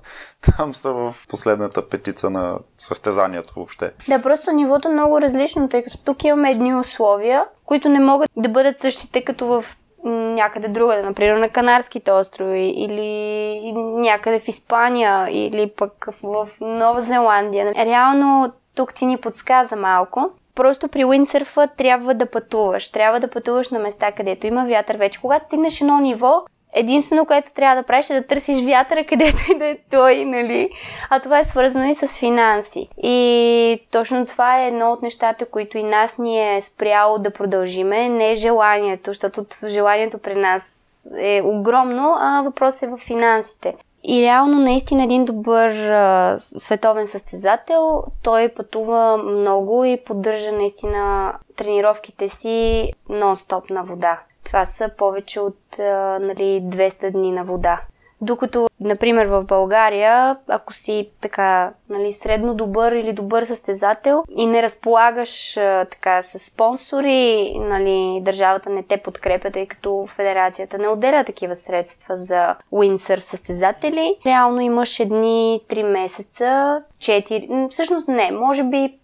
[0.56, 3.92] там са в последната петица на състезанието въобще.
[4.08, 8.30] Да, просто нивото е много различно, тъй като тук имаме едни условия, които не могат
[8.36, 9.64] да бъдат същите като в
[10.04, 17.72] някъде другаде, например на Канарските острови или някъде в Испания или пък в Нова Зеландия.
[17.74, 20.30] Реално тук ти ни подсказа малко.
[20.54, 22.88] Просто при уиндсърфа трябва да пътуваш.
[22.88, 25.20] Трябва да пътуваш на места, където има вятър вече.
[25.20, 26.42] Когато стигнеш едно ниво,
[26.74, 30.70] единствено, което трябва да правиш е да търсиш вятъра, където и да е той, нали?
[31.10, 32.88] А това е свързано и с финанси.
[33.02, 38.08] И точно това е едно от нещата, които и нас ни е спряло да продължиме.
[38.08, 43.74] Не е желанието, защото желанието при нас е огромно, а въпрос е в финансите.
[44.08, 52.28] И реално наистина един добър а, световен състезател, той пътува много и поддържа наистина тренировките
[52.28, 54.20] си нон-стоп на вода.
[54.44, 57.80] Това са повече от а, нали, 200 дни на вода.
[58.20, 64.62] Докато, например, в България, ако си така, нали, средно добър или добър състезател и не
[64.62, 65.54] разполагаш
[65.90, 72.16] така с спонсори, нали, държавата не те подкрепя, тъй като федерацията не отделя такива средства
[72.16, 78.98] за уиндсърф състезатели, реално имаш едни 3 месеца, 4, всъщност не, може би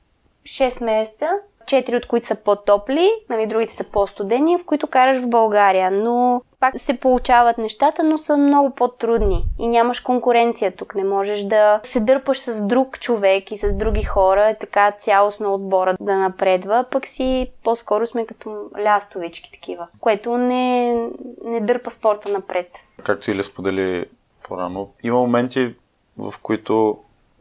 [0.45, 1.31] 6 месеца,
[1.71, 5.91] четири от които са по-топли, нали, другите са по-студени, в които караш в България.
[5.91, 10.95] Но пак се получават нещата, но са много по-трудни и нямаш конкуренция тук.
[10.95, 15.97] Не можеш да се дърпаш с друг човек и с други хора, така цялостно отбора
[16.01, 20.95] да напредва, пък си по-скоро сме като лястовички такива, което не,
[21.45, 22.67] не дърпа спорта напред.
[23.03, 24.07] Както и ли сподели
[24.49, 25.75] по-рано, има моменти,
[26.19, 26.99] в които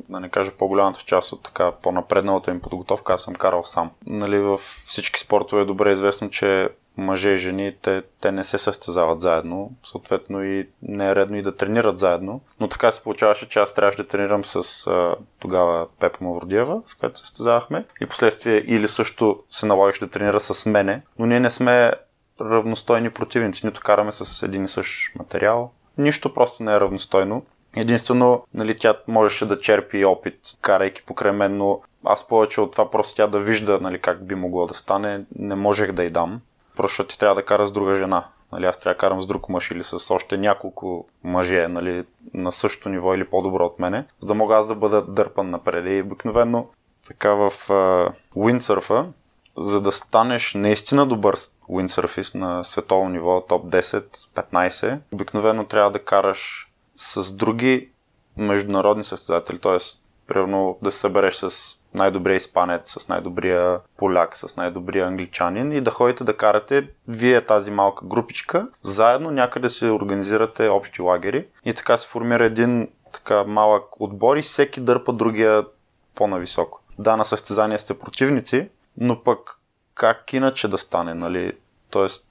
[0.09, 3.91] да не кажа по-голямата част от така по-напредналата им подготовка, аз съм карал сам.
[4.05, 8.57] Нали, в всички спортове е добре известно, че мъже и жени, те, те не се
[8.57, 12.41] състезават заедно, съответно и не е редно и да тренират заедно.
[12.59, 16.95] Но така се получаваше, че аз трябваше да тренирам с а, тогава Пепа Мавродиева, с
[16.95, 17.85] която състезавахме.
[18.01, 21.93] И последствие или също се налагаше да тренира с мене, но ние не сме
[22.41, 25.71] равностойни противници, нито караме с един и същ материал.
[25.97, 27.45] Нищо просто не е равностойно.
[27.75, 32.89] Единствено, нали, тя можеше да черпи опит, карайки покрай мен, но аз повече от това
[32.89, 36.41] просто тя да вижда нали, как би могло да стане, не можех да й дам.
[36.75, 38.27] Просто ти трябва да кара с друга жена.
[38.51, 42.03] Нали, аз трябва да карам с друг мъж или с още няколко мъже нали,
[42.33, 45.85] на същото ниво или по-добро от мене, за да мога аз да бъда дърпан напред.
[45.87, 46.67] И обикновено
[47.07, 47.51] така в
[48.35, 49.05] уиндсърфа,
[49.57, 51.35] за да станеш наистина добър
[51.67, 56.68] уиндсърфист на световно ниво, топ 10-15, обикновено трябва да караш
[57.01, 57.89] с други
[58.37, 59.77] международни състезатели, т.е.
[60.27, 65.91] примерно да се събереш с най-добрия испанец, с най-добрия поляк, с най-добрия англичанин и да
[65.91, 71.97] ходите да карате вие тази малка групичка, заедно някъде се организирате общи лагери и така
[71.97, 75.65] се формира един така малък отбор и всеки дърпа другия
[76.15, 76.81] по-нависоко.
[76.99, 79.59] Да, на състезания сте противници, но пък
[79.93, 81.53] как иначе да стане, нали?
[81.89, 82.27] Тоест,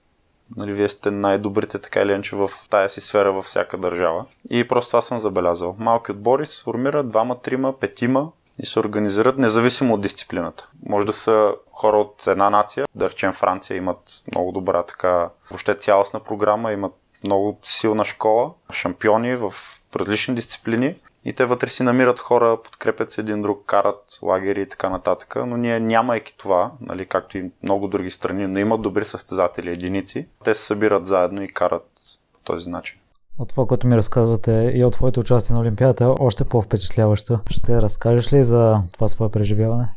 [0.57, 4.25] нали, вие сте най-добрите така или иначе в тая си сфера във всяка държава.
[4.51, 5.77] И просто това съм забелязал.
[5.79, 8.31] Малки отбори се сформират двама, трима, петима
[8.63, 10.69] и се организират независимо от дисциплината.
[10.87, 15.75] Може да са хора от една нация, да речем Франция имат много добра така, въобще
[15.75, 16.93] цялостна програма, имат
[17.25, 19.53] много силна школа, шампиони в
[19.97, 20.95] различни дисциплини
[21.25, 25.35] и те вътре си намират хора, подкрепят се един друг, карат лагери и така нататък.
[25.47, 30.29] Но ние нямайки това, нали, както и много други страни, но имат добри състезатели, единици,
[30.45, 31.89] те се събират заедно и карат
[32.33, 32.99] по този начин.
[33.39, 37.39] От това, което ми разказвате и от твоето участие на Олимпиадата, е още по-впечатляващо.
[37.51, 39.93] Ще разкажеш ли за това свое преживяване?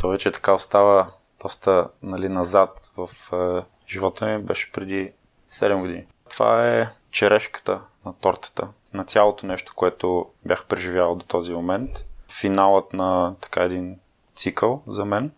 [0.00, 1.10] То вече така остава
[1.42, 5.12] доста нали, назад в е, живота ми, беше преди
[5.50, 6.06] 7 години.
[6.30, 11.90] Това е черешката на тортата на цялото нещо, което бях преживявал до този момент.
[12.28, 13.96] Финалът на така един
[14.34, 15.30] цикъл за мен.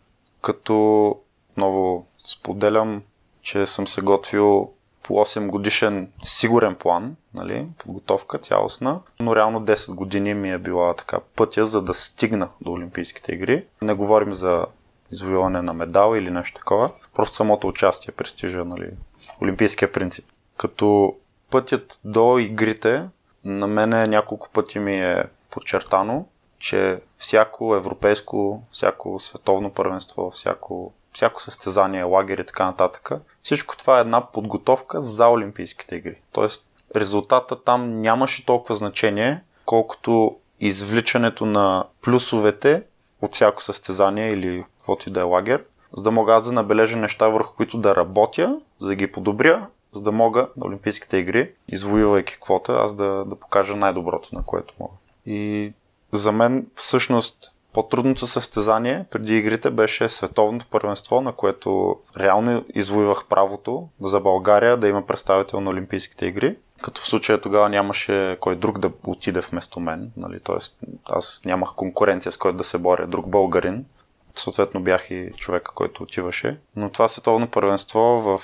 [0.42, 1.08] като
[1.50, 3.02] отново споделям,
[3.42, 9.94] че съм се готвил по 8 годишен сигурен план, нали, подготовка цялостна, но реално 10
[9.94, 13.64] години ми е била така пътя, за да стигна до Олимпийските игри.
[13.82, 14.66] Не говорим за
[15.12, 18.90] извоюване на медал или нещо такова, просто самото участие, престижа, нали,
[19.42, 20.24] олимпийския принцип.
[20.56, 21.16] Като
[21.50, 23.08] пътят до игрите,
[23.44, 26.26] на мене няколко пъти ми е подчертано,
[26.58, 33.10] че всяко европейско, всяко световно първенство, всяко, всяко състезание, лагери и така нататък,
[33.42, 36.20] всичко това е една подготовка за Олимпийските игри.
[36.32, 42.82] Тоест, резултата там нямаше толкова значение, колкото извличането на плюсовете
[43.22, 45.64] от всяко състезание или каквото и да е лагер,
[45.96, 49.66] за да мога аз да набележа неща, върху които да работя, за да ги подобря,
[49.98, 54.74] за да мога на Олимпийските игри, извоювайки квота, аз да, да покажа най-доброто, на което
[54.80, 54.94] мога.
[55.26, 55.72] И
[56.12, 63.88] за мен всъщност по-трудното състезание преди игрите беше световното първенство, на което реално извоювах правото
[64.00, 66.56] за България да има представител на Олимпийските игри.
[66.82, 70.10] Като в случая тогава нямаше кой друг да отиде вместо мен.
[70.16, 70.40] Нали?
[70.40, 70.78] Тоест,
[71.10, 73.84] аз нямах конкуренция с който да се боря, друг българин.
[74.34, 76.58] Съответно бях и човека, който отиваше.
[76.76, 78.40] Но това световно първенство в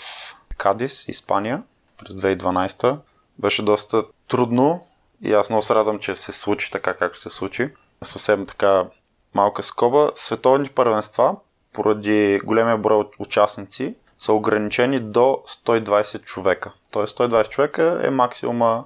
[0.56, 1.62] Кадис, Испания,
[1.98, 2.96] през 2012
[3.38, 4.86] беше доста трудно
[5.22, 7.70] и аз много се радвам, че се случи така, както се случи.
[8.02, 8.84] Съвсем така
[9.34, 10.10] малка скоба.
[10.14, 11.36] Световни първенства,
[11.72, 16.72] поради големия брой участници, са ограничени до 120 човека.
[16.92, 18.84] Тоест 120 човека е максимума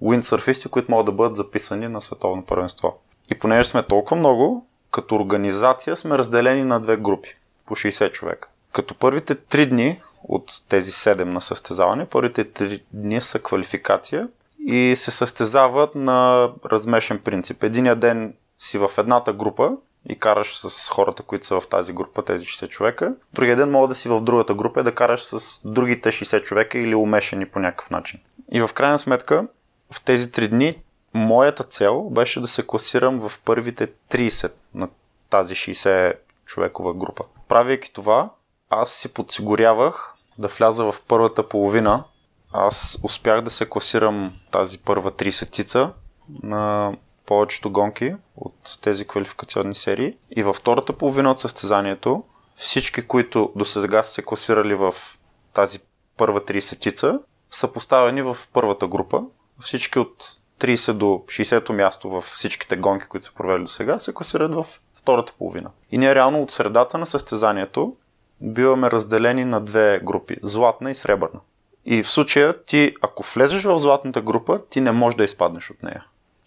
[0.00, 2.98] уиндсърфисти, които могат да бъдат записани на световно първенство.
[3.30, 7.36] И понеже сме толкова много, като организация сме разделени на две групи,
[7.66, 8.48] по 60 човека.
[8.74, 14.96] Като първите 3 дни от тези 7 на състезаване, първите 3 дни са квалификация и
[14.96, 17.62] се състезават на размешен принцип.
[17.62, 19.76] Единия ден си в едната група
[20.08, 23.14] и караш с хората, които са в тази група, тези 60 човека.
[23.32, 26.78] Другия ден мога да си в другата група и да караш с другите 60 човека
[26.78, 28.20] или умешани по някакъв начин.
[28.52, 29.46] И в крайна сметка,
[29.90, 30.82] в тези 3 дни,
[31.14, 34.88] моята цел беше да се класирам в първите 30 на
[35.30, 36.14] тази 60
[36.46, 37.24] човекова група.
[37.48, 38.30] Правейки това,
[38.70, 42.04] аз си подсигурявах да вляза в първата половина.
[42.52, 45.90] Аз успях да се класирам тази първа 30-тица
[46.42, 46.92] на
[47.26, 50.16] повечето гонки от тези квалификационни серии.
[50.36, 52.24] И във втората половина от състезанието
[52.56, 54.94] всички, които до сега са се класирали в
[55.52, 55.78] тази
[56.16, 59.22] първа 30-тица, са поставени в първата група.
[59.60, 60.24] Всички от
[60.60, 64.66] 30 до 60-то място в всичките гонки, които са провели до сега, се класират в
[64.94, 65.70] втората половина.
[65.90, 67.96] И ние реално от средата на състезанието
[68.40, 71.40] биваме разделени на две групи златна и сребърна.
[71.86, 75.82] И в случая ти, ако влезеш в златната група, ти не можеш да изпаднеш от
[75.82, 76.04] нея.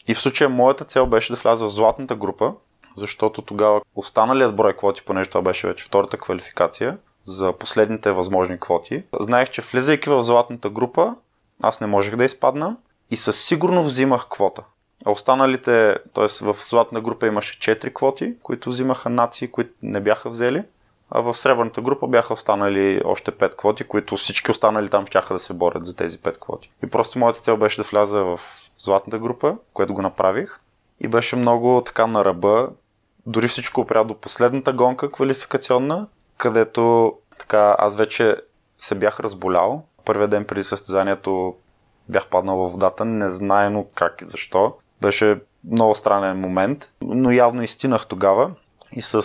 [0.07, 2.53] И в случая моята цел беше да вляза в златната група,
[2.95, 9.03] защото тогава останалият брой квоти, понеже това беше вече втората квалификация за последните възможни квоти,
[9.19, 11.15] знаех, че влизайки в златната група,
[11.61, 12.77] аз не можех да изпадна
[13.11, 14.63] и със сигурно взимах квота.
[15.05, 16.43] А останалите, т.е.
[16.43, 20.63] в златна група имаше 4 квоти, които взимаха нации, които не бяха взели.
[21.09, 25.39] А в сребърната група бяха останали още 5 квоти, които всички останали там щяха да
[25.39, 26.71] се борят за тези 5 квоти.
[26.83, 28.39] И просто моята цел беше да вляза в
[28.77, 30.59] златната група, което го направих.
[30.99, 32.69] И беше много така на ръба.
[33.25, 38.35] Дори всичко опря до последната гонка квалификационна, където така аз вече
[38.79, 39.83] се бях разболял.
[40.05, 41.55] Първият ден преди състезанието
[42.09, 44.73] бях паднал във водата, незнаено как и защо.
[45.01, 45.39] Беше
[45.71, 48.51] много странен момент, но явно истинах тогава
[48.91, 49.21] и с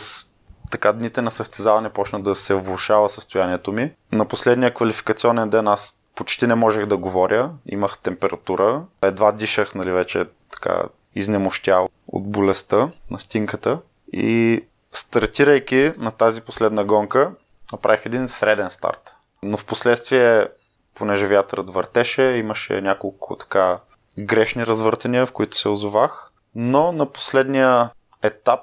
[0.72, 3.92] така дните на състезаване почна да се влушава състоянието ми.
[4.12, 9.92] На последния квалификационен ден аз почти не можех да говоря, имах температура, едва дишах, нали
[9.92, 10.82] вече така
[11.14, 13.78] изнемощял от болестта на стинката
[14.12, 17.32] и стартирайки на тази последна гонка,
[17.72, 19.16] направих един среден старт.
[19.42, 20.46] Но в последствие,
[20.94, 23.78] понеже вятърът въртеше, имаше няколко така
[24.18, 26.30] грешни развъртания, в които се озовах.
[26.54, 27.90] Но на последния
[28.22, 28.60] етап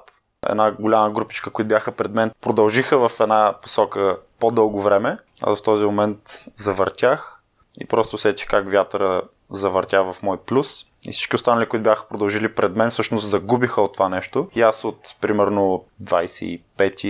[0.48, 5.18] една голяма групичка, които бяха пред мен, продължиха в една посока по-дълго време.
[5.42, 6.20] Аз в този момент
[6.56, 7.42] завъртях
[7.80, 10.86] и просто усетих как вятъра завъртя в мой плюс.
[11.04, 14.48] И всички останали, които бяха продължили пред мен, всъщност загубиха от това нещо.
[14.54, 17.04] И аз от примерно 25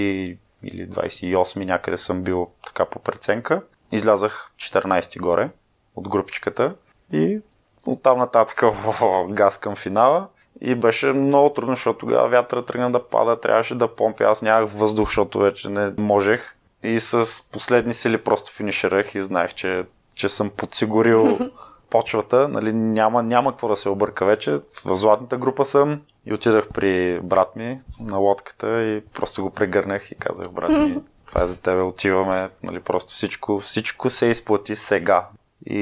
[0.62, 3.62] или 28 някъде съм бил така по преценка.
[3.92, 5.50] Излязах 14 горе
[5.96, 6.74] от групичката
[7.12, 7.40] и
[7.86, 8.62] оттам нататък
[9.28, 10.28] газ към финала.
[10.60, 14.24] И беше много трудно, защото тогава вятъра тръгна да пада, трябваше да помпя.
[14.24, 16.54] Аз нямах въздух, защото вече не можех.
[16.82, 19.84] И с последни сили просто финиширах и знаех, че,
[20.14, 21.38] че съм подсигурил
[21.90, 24.50] почвата, нали, няма, няма какво да се обърка вече.
[24.84, 30.10] В златната група съм и отидах при брат ми на лодката и просто го прегърнах
[30.10, 34.76] и казах, брат ми, това е за тебе, отиваме, нали, просто всичко, всичко се изплати
[34.76, 35.28] сега.
[35.66, 35.80] И,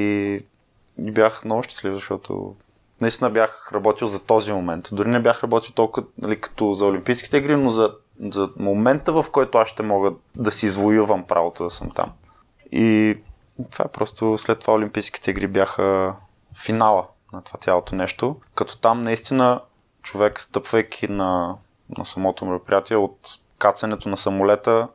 [0.97, 2.55] и бях много щастлив, защото
[3.01, 4.89] наистина бях работил за този момент.
[4.91, 7.91] Дори не бях работил толкова нали, като за Олимпийските игри, но за,
[8.31, 12.11] за момента, в който аз ще мога да си извоювам правото да съм там.
[12.71, 13.17] И
[13.71, 16.15] това е просто след това Олимпийските игри бяха
[16.55, 18.35] финала на това цялото нещо.
[18.55, 19.61] Като там наистина
[20.01, 21.55] човек, стъпвайки на,
[21.97, 23.19] на самото мероприятие, от
[23.57, 24.87] кацането на самолета,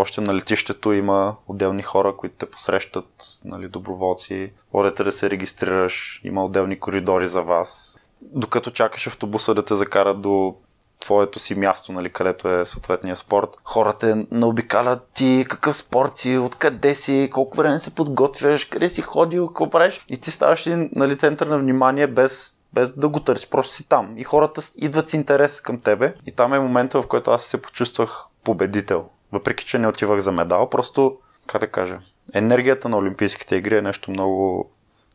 [0.00, 6.20] още на летището има отделни хора, които те посрещат, нали, доброволци, водете да се регистрираш,
[6.24, 8.00] има отделни коридори за вас.
[8.22, 10.54] Докато чакаш автобуса да те закара до
[11.00, 13.48] твоето си място, нали, където е съответния спорт.
[13.64, 19.46] Хората наобикалят ти, какъв спорт си, откъде си, колко време се подготвяш, къде си ходил,
[19.46, 20.04] какво правиш.
[20.08, 24.14] И ти ставаш нали, център на внимание без без да го търси, просто си там.
[24.18, 26.14] И хората идват с интерес към тебе.
[26.26, 29.08] И там е момента, в който аз се почувствах победител.
[29.32, 31.98] Въпреки, че не отивах за медал, просто, как да кажа,
[32.34, 34.70] енергията на Олимпийските игри е нещо много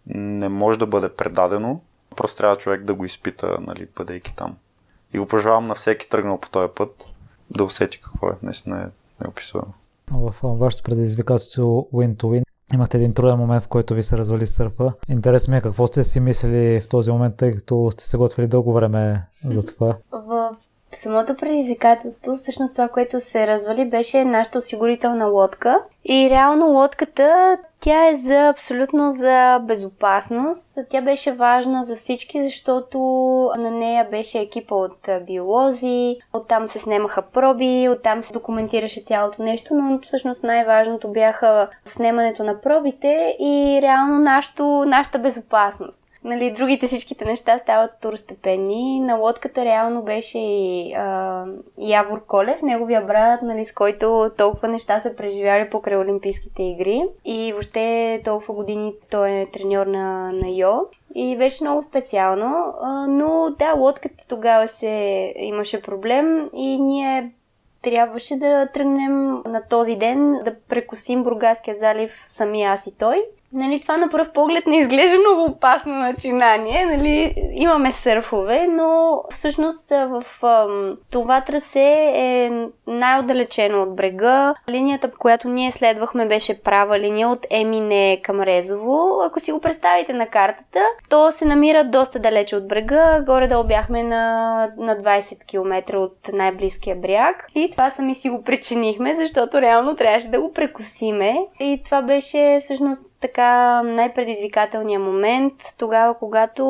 [0.08, 1.82] не може да бъде предадено.
[2.16, 4.58] Просто трябва човек да го изпита, нали, бъдейки там.
[5.14, 7.06] И го пожелавам на всеки тръгнал по този път
[7.50, 8.34] да усети какво е.
[8.44, 9.74] Наистина е неописуемо.
[10.12, 12.44] В вашето предизвикателство Win to Win
[12.74, 14.94] имахте един труден момент, в който ви се развали сърфа.
[15.10, 18.48] Интересно ми е какво сте си мислили в този момент, тъй като сте се готвили
[18.48, 19.98] дълго време за това.
[20.12, 20.56] В
[20.92, 25.80] самото предизвикателство, всъщност това, което се развали, беше нашата осигурителна лодка.
[26.06, 30.78] И реално лодката, тя е за абсолютно за безопасност.
[30.90, 33.00] Тя беше важна за всички, защото
[33.58, 39.76] на нея беше екипа от биолози, оттам се снимаха проби, оттам се документираше цялото нещо,
[39.76, 44.20] но всъщност най-важното бяха снимането на пробите и реално
[44.86, 49.00] нашата безопасност нали, другите всичките неща стават второстепенни.
[49.00, 51.46] На лодката реално беше и а,
[51.78, 57.04] Явор Колев, неговия брат, нали, с който толкова неща са преживяли покрай Олимпийските игри.
[57.26, 60.80] И въобще толкова години той е треньор на, на Йо.
[61.16, 62.74] И беше много специално.
[62.82, 67.32] А, но да, лодката тогава се имаше проблем и ние
[67.82, 73.24] трябваше да тръгнем на този ден да прекусим Бургаския залив сами аз и той.
[73.56, 76.86] Нали, това на пръв поглед не изглежда много опасно начинание.
[76.86, 82.52] Нали, имаме сърфове, но всъщност в ам, това трасе е
[82.88, 84.56] най-отдалечено от брега.
[84.70, 89.22] Линията, която ние следвахме, беше права линия от Емине към Резово.
[89.24, 90.80] Ако си го представите на картата,
[91.10, 93.22] то се намира доста далече от брега.
[93.26, 97.48] Горе-долу бяхме на, на 20 км от най-близкия бряг.
[97.56, 101.38] И това сами си го причинихме, защото реално трябваше да го прекусиме.
[101.60, 106.64] И това беше всъщност така най-предизвикателният момент, тогава когато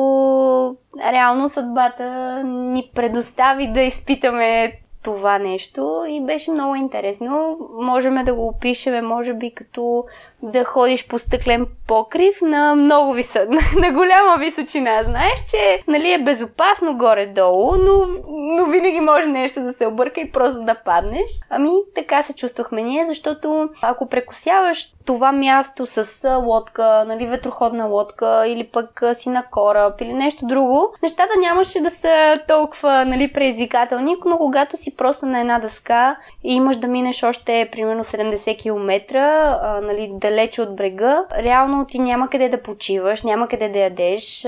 [1.12, 7.58] реално съдбата ни предостави да изпитаме това нещо и беше много интересно.
[7.80, 10.04] Можем да го опишеме, може би, като
[10.42, 15.02] да ходиш по стъклен покрив на много висок, на голяма височина.
[15.02, 20.30] Знаеш, че нали, е безопасно горе-долу, но, но винаги може нещо да се обърка и
[20.30, 21.30] просто да паднеш.
[21.50, 28.44] Ами така се чувствахме ние, защото ако прекусяваш това място с лодка, нали, ветроходна лодка
[28.46, 34.16] или пък си на кораб или нещо друго, нещата нямаше да са толкова нали, предизвикателни,
[34.26, 39.18] но когато си просто на една дъска и имаш да минеш още примерно 70 км,
[39.18, 44.46] а, нали, далече от брега, реално ти няма къде да почиваш, няма къде да ядеш.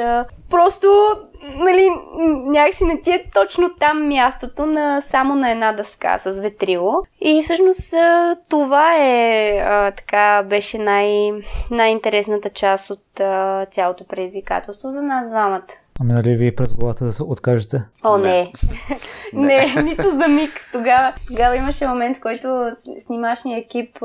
[0.50, 0.88] Просто,
[1.56, 1.88] нали,
[2.46, 6.92] някакси не ти е точно там мястото на само на една дъска с ветрило.
[7.20, 7.94] И всъщност
[8.50, 9.62] това е
[9.96, 11.32] така, беше най-
[11.70, 13.20] най-интересната част от
[13.70, 15.66] цялото предизвикателство за нас двамата.
[16.00, 17.82] Ами нали ви през главата да се откажете?
[18.04, 18.52] О, не.
[19.32, 20.50] не, не нито за миг.
[20.72, 22.70] Тогава, тогава имаше момент, в който
[23.06, 23.98] снимашния екип,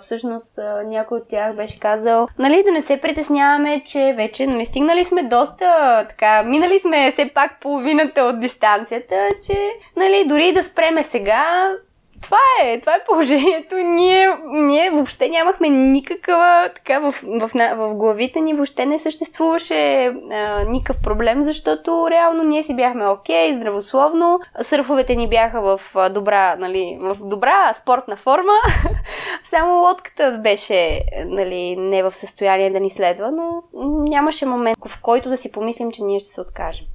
[0.00, 5.04] всъщност някой от тях беше казал, нали, да не се притесняваме, че вече, нали, стигнали
[5.04, 9.58] сме доста, така, минали сме все пак половината от дистанцията, че,
[9.96, 11.70] нали, дори да спреме сега,
[12.26, 13.76] това е, това е положението.
[13.76, 20.64] Ние, ние въобще нямахме никаква, така в, в, в, главите ни въобще не съществуваше а,
[20.68, 24.40] никакъв проблем, защото реално ние си бяхме окей, okay, здравословно.
[24.60, 28.52] Сърфовете ни бяха в добра, нали, в добра спортна форма.
[29.44, 33.62] Само лодката беше нали, не в състояние да ни следва, но
[34.08, 36.86] нямаше момент, в който да си помислим, че ние ще се откажем.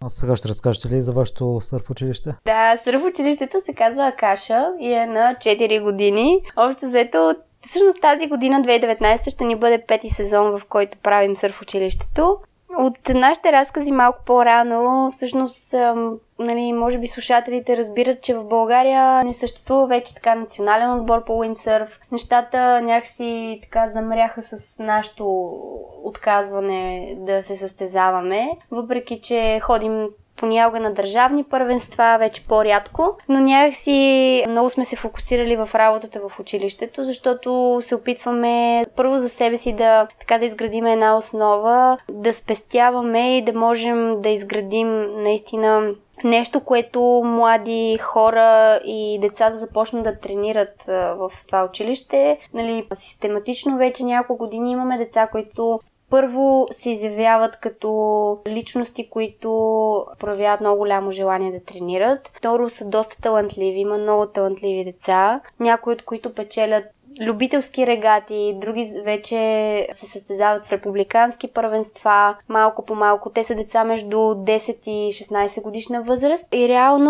[0.00, 2.34] А сега ще разкажете ли за вашето сърф училище?
[2.44, 6.40] Да, сърф училището се казва Акаша и е на 4 години.
[6.56, 11.62] Общо взето Всъщност тази година, 2019, ще ни бъде пети сезон, в който правим сърф
[11.62, 12.38] училището.
[12.76, 15.74] От нашите разкази малко по-рано, всъщност,
[16.38, 21.38] нали, може би слушателите разбират, че в България не съществува вече така национален отбор по
[21.38, 22.00] уиндсърф.
[22.12, 25.24] Нещата някакси така замряха с нашето
[26.04, 30.06] отказване да се състезаваме, въпреки че ходим
[30.38, 36.40] понякога на държавни първенства, вече по-рядко, но някакси много сме се фокусирали в работата в
[36.40, 42.34] училището, защото се опитваме първо за себе си да, така да изградим една основа, да
[42.34, 50.04] спестяваме и да можем да изградим наистина нещо, което млади хора и деца да започнат
[50.04, 52.38] да тренират в това училище.
[52.54, 55.80] Нали, систематично вече няколко години имаме деца, които
[56.10, 59.48] първо се изявяват като личности, които
[60.18, 62.30] проявяват много голямо желание да тренират.
[62.34, 66.84] Второ са доста талантливи, има много талантливи деца, някои от които печелят
[67.20, 69.36] любителски регати, други вече
[69.92, 73.30] се състезават в републикански първенства, малко по малко.
[73.30, 77.08] Те са деца между 10 и 16 годишна възраст и реално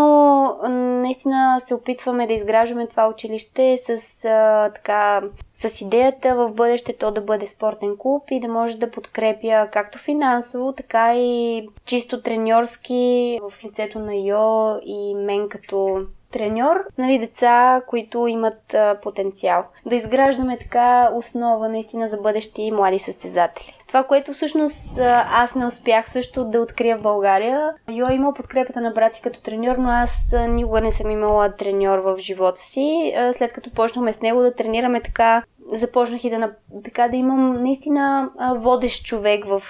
[1.02, 5.22] наистина се опитваме да изграждаме това училище с а, така
[5.54, 9.98] с идеята в бъдеще то да бъде спортен клуб и да може да подкрепя както
[9.98, 17.82] финансово, така и чисто треньорски в лицето на Йо и мен като треньор, нали, деца,
[17.86, 19.64] които имат а, потенциал.
[19.86, 23.74] Да изграждаме така основа наистина за бъдещи млади състезатели.
[23.88, 24.98] Това, което всъщност
[25.32, 27.70] аз не успях също да открия в България.
[27.90, 31.56] Йо е имал подкрепата на брат си като треньор, но аз никога не съм имала
[31.56, 33.14] треньор в живота си.
[33.32, 35.42] След като почнахме с него да тренираме така
[35.72, 36.50] започнах и да,
[36.84, 39.62] така, да имам наистина водещ човек в,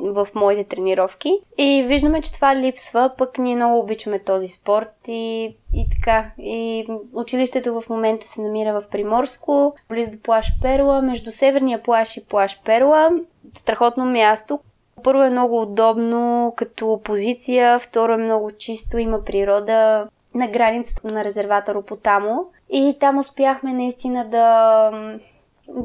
[0.00, 1.38] в моите тренировки.
[1.58, 5.44] И виждаме, че това липсва, пък ние много обичаме този спорт и,
[5.74, 6.30] и така.
[6.38, 12.16] И училището в момента се намира в Приморско, близо до плаш Перла, между Северния плаш
[12.16, 13.10] и плаш Перла.
[13.54, 14.58] Страхотно място.
[15.02, 21.24] Първо е много удобно като позиция, второ е много чисто, има природа на границата на
[21.24, 22.44] резервата Ропотамо.
[22.70, 24.90] И там успяхме наистина да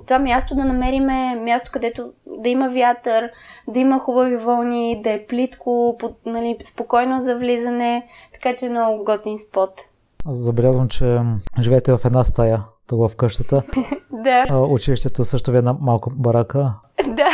[0.05, 3.29] това място да намериме място, където да има вятър,
[3.67, 8.69] да има хубави вълни, да е плитко, под, нали, спокойно за влизане, така че е
[8.69, 9.81] много готин спот.
[10.25, 11.19] Аз забелязвам, че
[11.59, 13.63] живеете в една стая, тук в къщата.
[14.11, 14.57] да.
[14.57, 16.73] Училището също ви е една малка барака.
[17.07, 17.27] да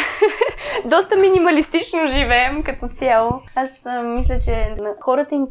[0.87, 3.31] доста минималистично живеем като цяло.
[3.55, 5.47] Аз а, мисля, че на хората им,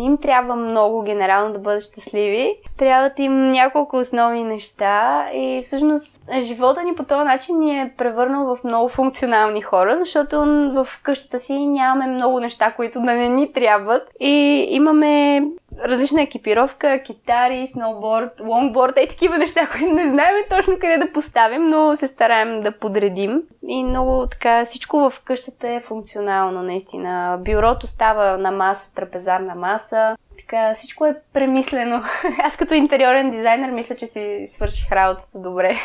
[0.00, 2.56] им трябва много генерално да бъдат щастливи.
[2.78, 8.56] Трябват им няколко основни неща и всъщност живота ни по този начин ни е превърнал
[8.56, 10.40] в много функционални хора, защото
[10.74, 15.42] в къщата си нямаме много неща, които да не ни трябват и имаме
[15.84, 21.64] различна екипировка, китари, сноуборд, лонгборд, е такива неща, които не знаем точно къде да поставим,
[21.64, 23.42] но се стараем да подредим.
[23.68, 27.38] И много така, всичко в къщата е функционално, наистина.
[27.44, 30.16] Бюрото става на маса, трапезарна маса.
[30.38, 32.02] Така, всичко е премислено.
[32.44, 35.76] Аз като интериорен дизайнер мисля, че си свърших работата добре.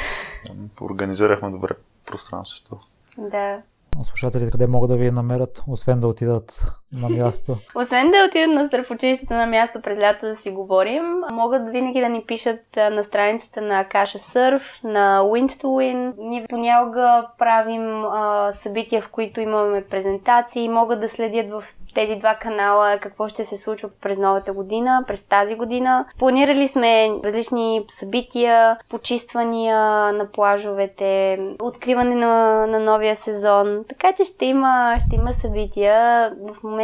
[0.80, 1.70] Организирахме добре
[2.06, 2.78] пространството.
[3.18, 3.58] Да
[4.02, 7.56] слушателите къде могат да ви намерят, освен да отидат на място?
[7.74, 12.08] освен да отидат на здравоучилището на място през лято да си говорим, могат винаги да
[12.08, 16.12] ни пишат на страницата на Каша Сърф, на Wind to Win.
[16.18, 21.64] Ние понякога правим а, събития, в които имаме презентации, могат да следят в
[21.94, 26.06] тези два канала какво ще се случва през новата година, през тази година.
[26.18, 29.78] Планирали сме различни събития, почиствания
[30.12, 33.84] на плажовете, откриване на, на новия сезон.
[33.88, 36.30] Така че ще има, ще има събития.
[36.52, 36.81] В момента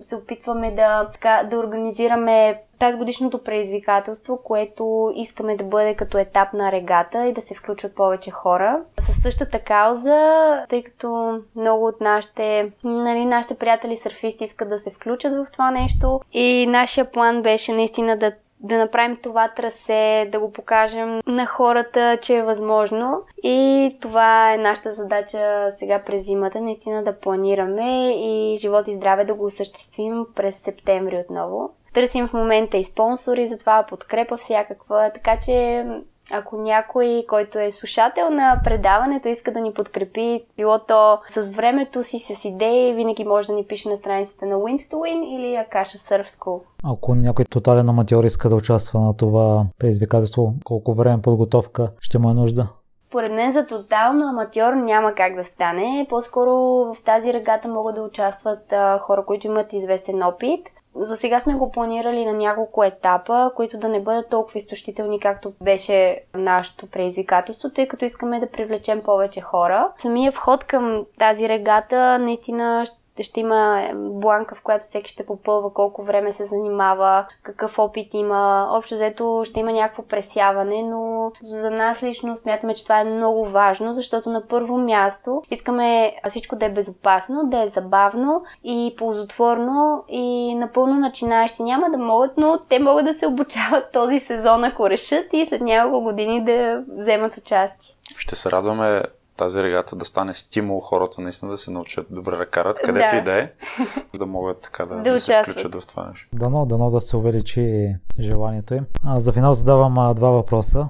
[0.00, 6.52] се опитваме да, така, да организираме тази годишното предизвикателство, което искаме да бъде като етап
[6.52, 8.80] на регата и да се включват повече хора.
[9.00, 14.90] Със същата кауза, тъй като много от нашите, нали, нашите приятели сърфисти искат да се
[14.90, 20.40] включат в това нещо и нашия план беше наистина да да направим това трасе, да
[20.40, 23.22] го покажем на хората, че е възможно.
[23.42, 29.24] И това е нашата задача сега през зимата, наистина да планираме и живот и здраве
[29.24, 31.70] да го осъществим през септември отново.
[31.94, 35.86] Търсим в момента и спонсори за това, подкрепа всякаква, така че
[36.32, 42.02] ако някой, който е слушател на предаването, иска да ни подкрепи, било то с времето
[42.02, 45.56] си, с идеи, винаги може да ни пише на страницата на Wind to Win или
[45.56, 46.60] Акаша Surf School.
[46.84, 52.30] Ако някой тотален аматьор иска да участва на това предизвикателство, колко време подготовка ще му
[52.30, 52.68] е нужда?
[53.14, 56.06] Според мен за тотално аматьор няма как да стане.
[56.10, 56.50] По-скоро
[56.94, 61.54] в тази регата могат да участват а, хора, които имат известен опит За сега сме
[61.54, 67.70] го планирали на няколко етапа, които да не бъдат толкова изтощителни, както беше нашето предизвикателство,
[67.70, 69.88] тъй като искаме да привлечем повече хора.
[69.98, 73.03] Самия вход към тази регата наистина ще
[73.36, 78.68] има бланка, в която всеки ще попълва колко време се занимава, какъв опит има.
[78.70, 83.44] Общо взето ще има някакво пресяване, но за нас лично смятаме, че това е много
[83.44, 90.04] важно, защото на първо място искаме всичко да е безопасно, да е забавно и ползотворно
[90.08, 94.90] и напълно начинаещи няма да могат, но те могат да се обучават този сезон, ако
[94.90, 97.94] решат и след няколко години да вземат участие.
[98.16, 99.02] Ще се радваме
[99.36, 103.16] тази регата да стане стимул хората наистина да се научат добре да карат, където да.
[103.16, 103.52] и да е,
[104.18, 106.28] да могат така да, да, да се включат в това нещо.
[106.32, 108.86] Дано, дано да се увеличи желанието им.
[109.04, 110.88] А, за финал задавам а, два въпроса.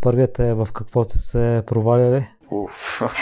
[0.00, 2.28] Първият е в какво сте се проваляли?
[2.50, 3.02] Уф.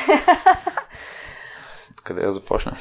[2.05, 2.77] Къде я започна?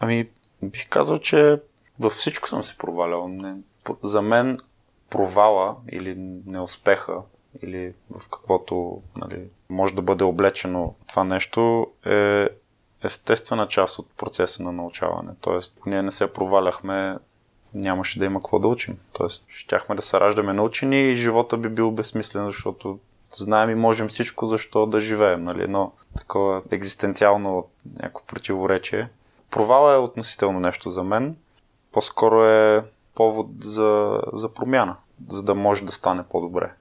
[0.00, 0.28] ами,
[0.62, 1.60] бих казал, че
[2.00, 3.28] във всичко съм се провалял.
[3.28, 3.54] Не,
[4.02, 4.58] за мен
[5.10, 6.14] провала или
[6.46, 7.14] неуспеха
[7.62, 12.48] или в каквото нали, може да бъде облечено това нещо е
[13.04, 15.32] естествена част от процеса на научаване.
[15.40, 17.18] Тоест, ние не се проваляхме,
[17.74, 18.98] нямаше да има какво да учим.
[19.12, 22.98] Тоест, щяхме да се раждаме научени и живота би бил безсмислен, защото
[23.32, 25.44] знаем и можем всичко, защо да живеем.
[25.44, 25.62] Нали?
[25.62, 29.08] Едно такова екзистенциално някакво противоречие.
[29.50, 31.36] Провала е относително нещо за мен.
[31.92, 32.84] По-скоро е
[33.14, 34.96] повод за, за промяна,
[35.28, 36.72] за да може да стане по-добре.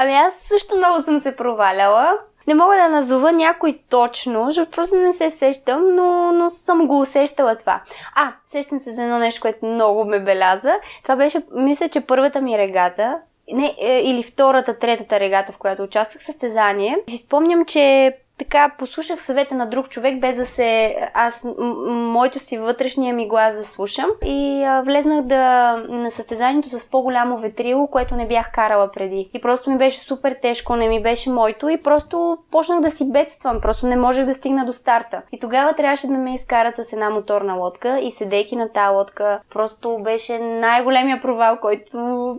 [0.00, 2.12] Ами аз също много съм се проваляла.
[2.46, 7.00] Не мога да назова някой точно, защото просто не се сещам, но, но съм го
[7.00, 7.80] усещала това.
[8.14, 10.72] А, сещам се за едно нещо, което много ме беляза.
[11.02, 13.18] Това беше, мисля, че първата ми регата,
[13.52, 16.98] не, е, или втората, третата регата, в която участвах състезание.
[17.10, 20.96] Си спомням, че така послушах съвета на друг човек, без да се...
[21.14, 24.10] Аз, м- моето си вътрешния ми глас да слушам.
[24.24, 29.30] И а, влезнах да, на състезанието с по-голямо ветрило, което не бях карала преди.
[29.34, 33.12] И просто ми беше супер тежко, не ми беше моето и просто почнах да си
[33.12, 33.60] бедствам.
[33.60, 35.22] Просто не можех да стигна до старта.
[35.32, 39.40] И тогава трябваше да ме изкарат с една моторна лодка и седейки на тази лодка,
[39.50, 42.38] просто беше най-големия провал, който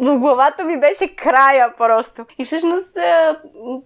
[0.00, 2.24] в главата ми беше края просто.
[2.38, 2.98] И всъщност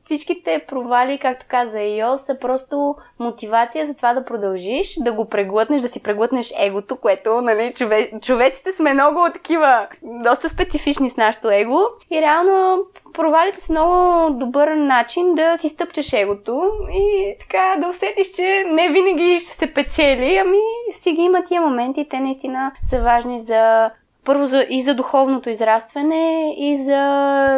[0.04, 5.80] всичките провали, както каза Йо, са просто мотивация за това да продължиш, да го преглътнеш,
[5.80, 8.10] да си преглътнеш егото, което, нали, чове...
[8.22, 11.80] човеците сме много такива, доста специфични с нашото его.
[12.10, 12.84] И реално
[13.14, 16.62] провалите са много добър начин да си стъпчеш егото
[16.92, 20.58] и така да усетиш, че не винаги ще се печели, ами
[20.92, 23.90] си ги има тия моменти, те наистина са важни за
[24.28, 27.02] първо за, и за духовното израстване, и за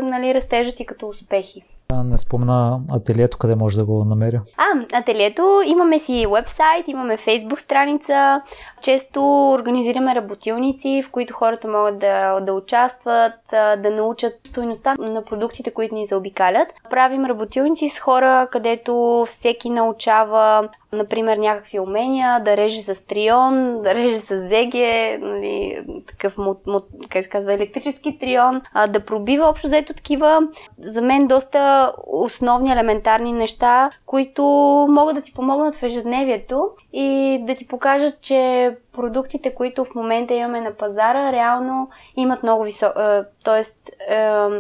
[0.03, 1.63] нали, растежа ти като успехи.
[2.05, 4.43] Не спомена ателието, къде може да го намеря?
[4.57, 8.43] А, ателието, имаме си вебсайт, имаме фейсбук страница,
[8.81, 15.71] често организираме работилници, в които хората могат да, да участват, да научат стоеността на продуктите,
[15.71, 16.69] които ни заобикалят.
[16.91, 23.95] Правим работилници с хора, където всеки научава например, някакви умения, да реже с трион, да
[23.95, 29.49] реже с зеге, нали, такъв, мот, мот, как се казва, електрически трион, а, да пробива
[29.49, 30.41] общо взето такива,
[30.79, 34.43] за мен доста основни, елементарни неща, които
[34.91, 40.35] могат да ти помогнат в ежедневието и да ти покажат, че продуктите, които в момента
[40.35, 43.63] имаме на пазара, реално имат много висока, т.е.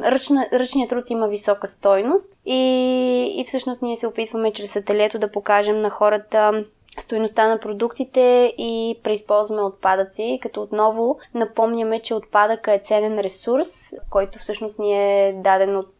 [0.05, 5.33] Ръчна, ръчният труд има висока стойност и, и всъщност ние се опитваме чрез ателието да
[5.33, 6.65] покажем на хората
[6.99, 13.69] стоеността на продуктите и преизползваме отпадъци, като отново напомняме, че отпадъка е ценен ресурс,
[14.11, 15.95] който всъщност ни е даден от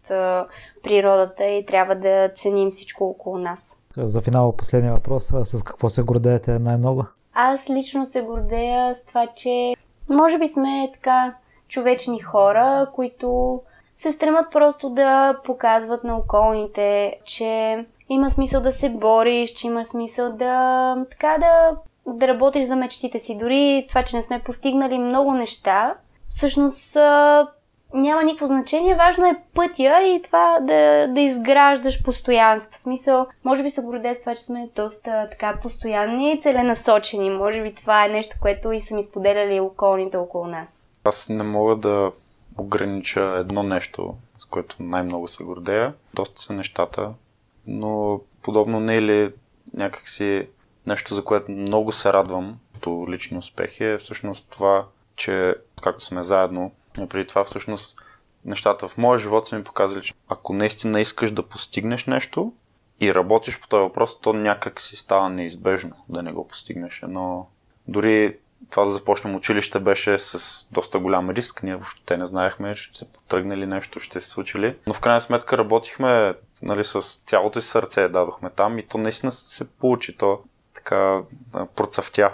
[0.83, 3.80] природата и трябва да ценим всичко около нас.
[3.97, 5.33] За финал последния въпрос.
[5.45, 7.05] С какво се гордеете най-много?
[7.35, 9.75] Аз лично се гордея с това, че
[10.11, 11.35] може би сме така
[11.69, 13.61] човечни хора, които
[13.97, 19.85] се стремат просто да показват на околните, че има смисъл да се бориш, че има
[19.85, 21.77] смисъл да, така да,
[22.15, 23.39] да работиш за мечтите си.
[23.39, 25.95] Дори това, че не сме постигнали много неща,
[26.29, 26.97] всъщност
[27.95, 28.95] няма никакво значение.
[28.95, 32.79] Важно е пътя и това да, да изграждаш постоянство.
[32.79, 37.31] В смисъл, може би се горде с това, че сме доста така постоянни и целенасочени.
[37.31, 40.89] Може би това е нещо, което и са ми споделяли околните около нас.
[41.05, 42.13] Аз не мога да
[42.59, 45.95] огранича едно нещо, с което най-много се гордея.
[46.15, 47.11] Доста са нещата,
[47.67, 49.33] но подобно не е ли
[49.75, 50.49] някакси
[50.87, 54.85] нещо, за което много се радвам като лични успехи е всъщност това,
[55.17, 58.03] че както сме заедно, и преди това всъщност
[58.45, 62.53] нещата в моя живот са ми показали, че ако наистина искаш да постигнеш нещо
[63.01, 67.03] и работиш по този въпрос, то някак си става неизбежно да не го постигнеш.
[67.09, 67.47] Но
[67.89, 68.37] дори
[68.71, 71.63] това да започнем училище беше с доста голям риск.
[71.63, 74.77] Ние въобще не знаехме, ще се потръгне нещо, ще се случи ли.
[74.87, 79.33] Но в крайна сметка работихме нали, с цялото си сърце, дадохме там и то наистина
[79.33, 80.17] се получи.
[80.17, 80.41] То
[80.75, 81.21] така
[81.77, 82.31] процъфтя.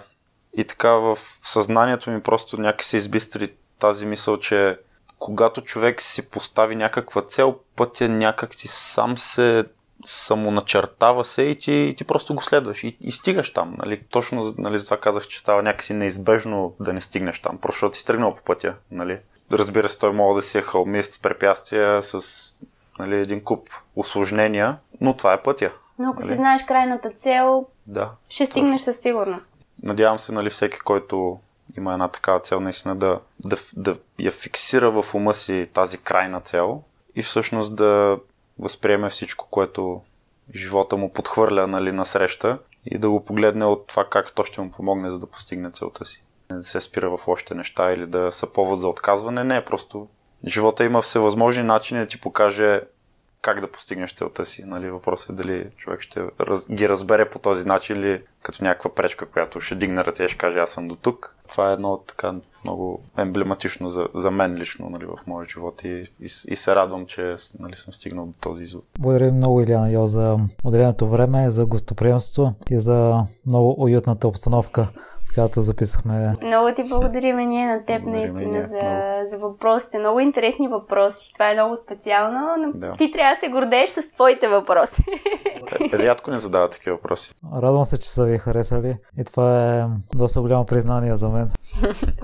[0.56, 4.78] И така в съзнанието ми просто някак се избистри тази мисъл, че
[5.18, 9.64] когато човек си постави някаква цел, пътя някак си сам се
[10.04, 13.74] самоначертава се и ти, и ти просто го следваш и, и стигаш там.
[13.78, 14.02] Нали?
[14.10, 17.98] Точно нали, за това казах, че става някакси неизбежно да не стигнеш там, просто защото
[17.98, 18.74] си тръгнал по пътя.
[18.90, 19.18] Нали?
[19.52, 22.20] Разбира се, той може да си е хълмист с препятствия, с
[22.98, 25.72] нали, един куп осложнения, но това е пътя.
[25.98, 26.28] Но ако нали?
[26.28, 29.52] си знаеш крайната цел, да, ще стигнеш със сигурност.
[29.82, 31.38] Надявам се, нали, всеки, който
[31.76, 36.40] има една такава цел, наистина да, да, да я фиксира в ума си тази крайна
[36.40, 36.82] цел
[37.14, 38.18] и всъщност да
[38.58, 40.00] възприеме всичко, което
[40.54, 44.60] живота му подхвърля нали, на среща и да го погледне от това как то ще
[44.60, 46.22] му помогне за да постигне целта си.
[46.50, 49.44] Не да се спира в още неща или да са повод за отказване.
[49.44, 50.08] Не, просто
[50.46, 52.80] живота има всевъзможни начини да ти покаже
[53.46, 54.64] как да постигнеш целта си.
[54.64, 54.90] Нали?
[54.90, 59.26] Въпросът е дали човек ще раз, ги разбере по този начин или като някаква пречка,
[59.26, 61.34] която ще дигне ръце и ще каже аз съм до тук.
[61.48, 62.34] Това е едно така
[62.64, 67.06] много емблематично за, за мен лично нали, в моя живот и, и, и се радвам,
[67.06, 68.84] че нали, съм стигнал до този извод.
[68.98, 74.88] Благодаря много, Иляна Йо, за отделеното време, за гостоприемството и за много уютната обстановка
[75.36, 76.34] която записахме.
[76.42, 79.98] Много ти благодарим ние на теб благодарим наистина за, за въпросите.
[79.98, 81.30] Много интересни въпроси.
[81.32, 82.92] Това е много специално, но да.
[82.92, 85.02] ти трябва да се гордееш с твоите въпроси.
[85.92, 87.34] Е, рядко не задават такива въпроси.
[87.54, 89.84] Радвам се, че са ви харесали и това е
[90.14, 91.50] доста голямо признание за мен.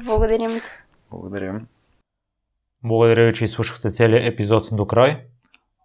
[0.04, 0.50] Благодарим.
[1.10, 1.66] Благодарим.
[2.84, 5.24] Благодаря ви, че изслушахте целият епизод до край.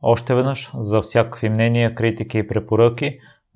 [0.01, 3.19] Още веднъж, за всякакви мнения, критики и препоръки,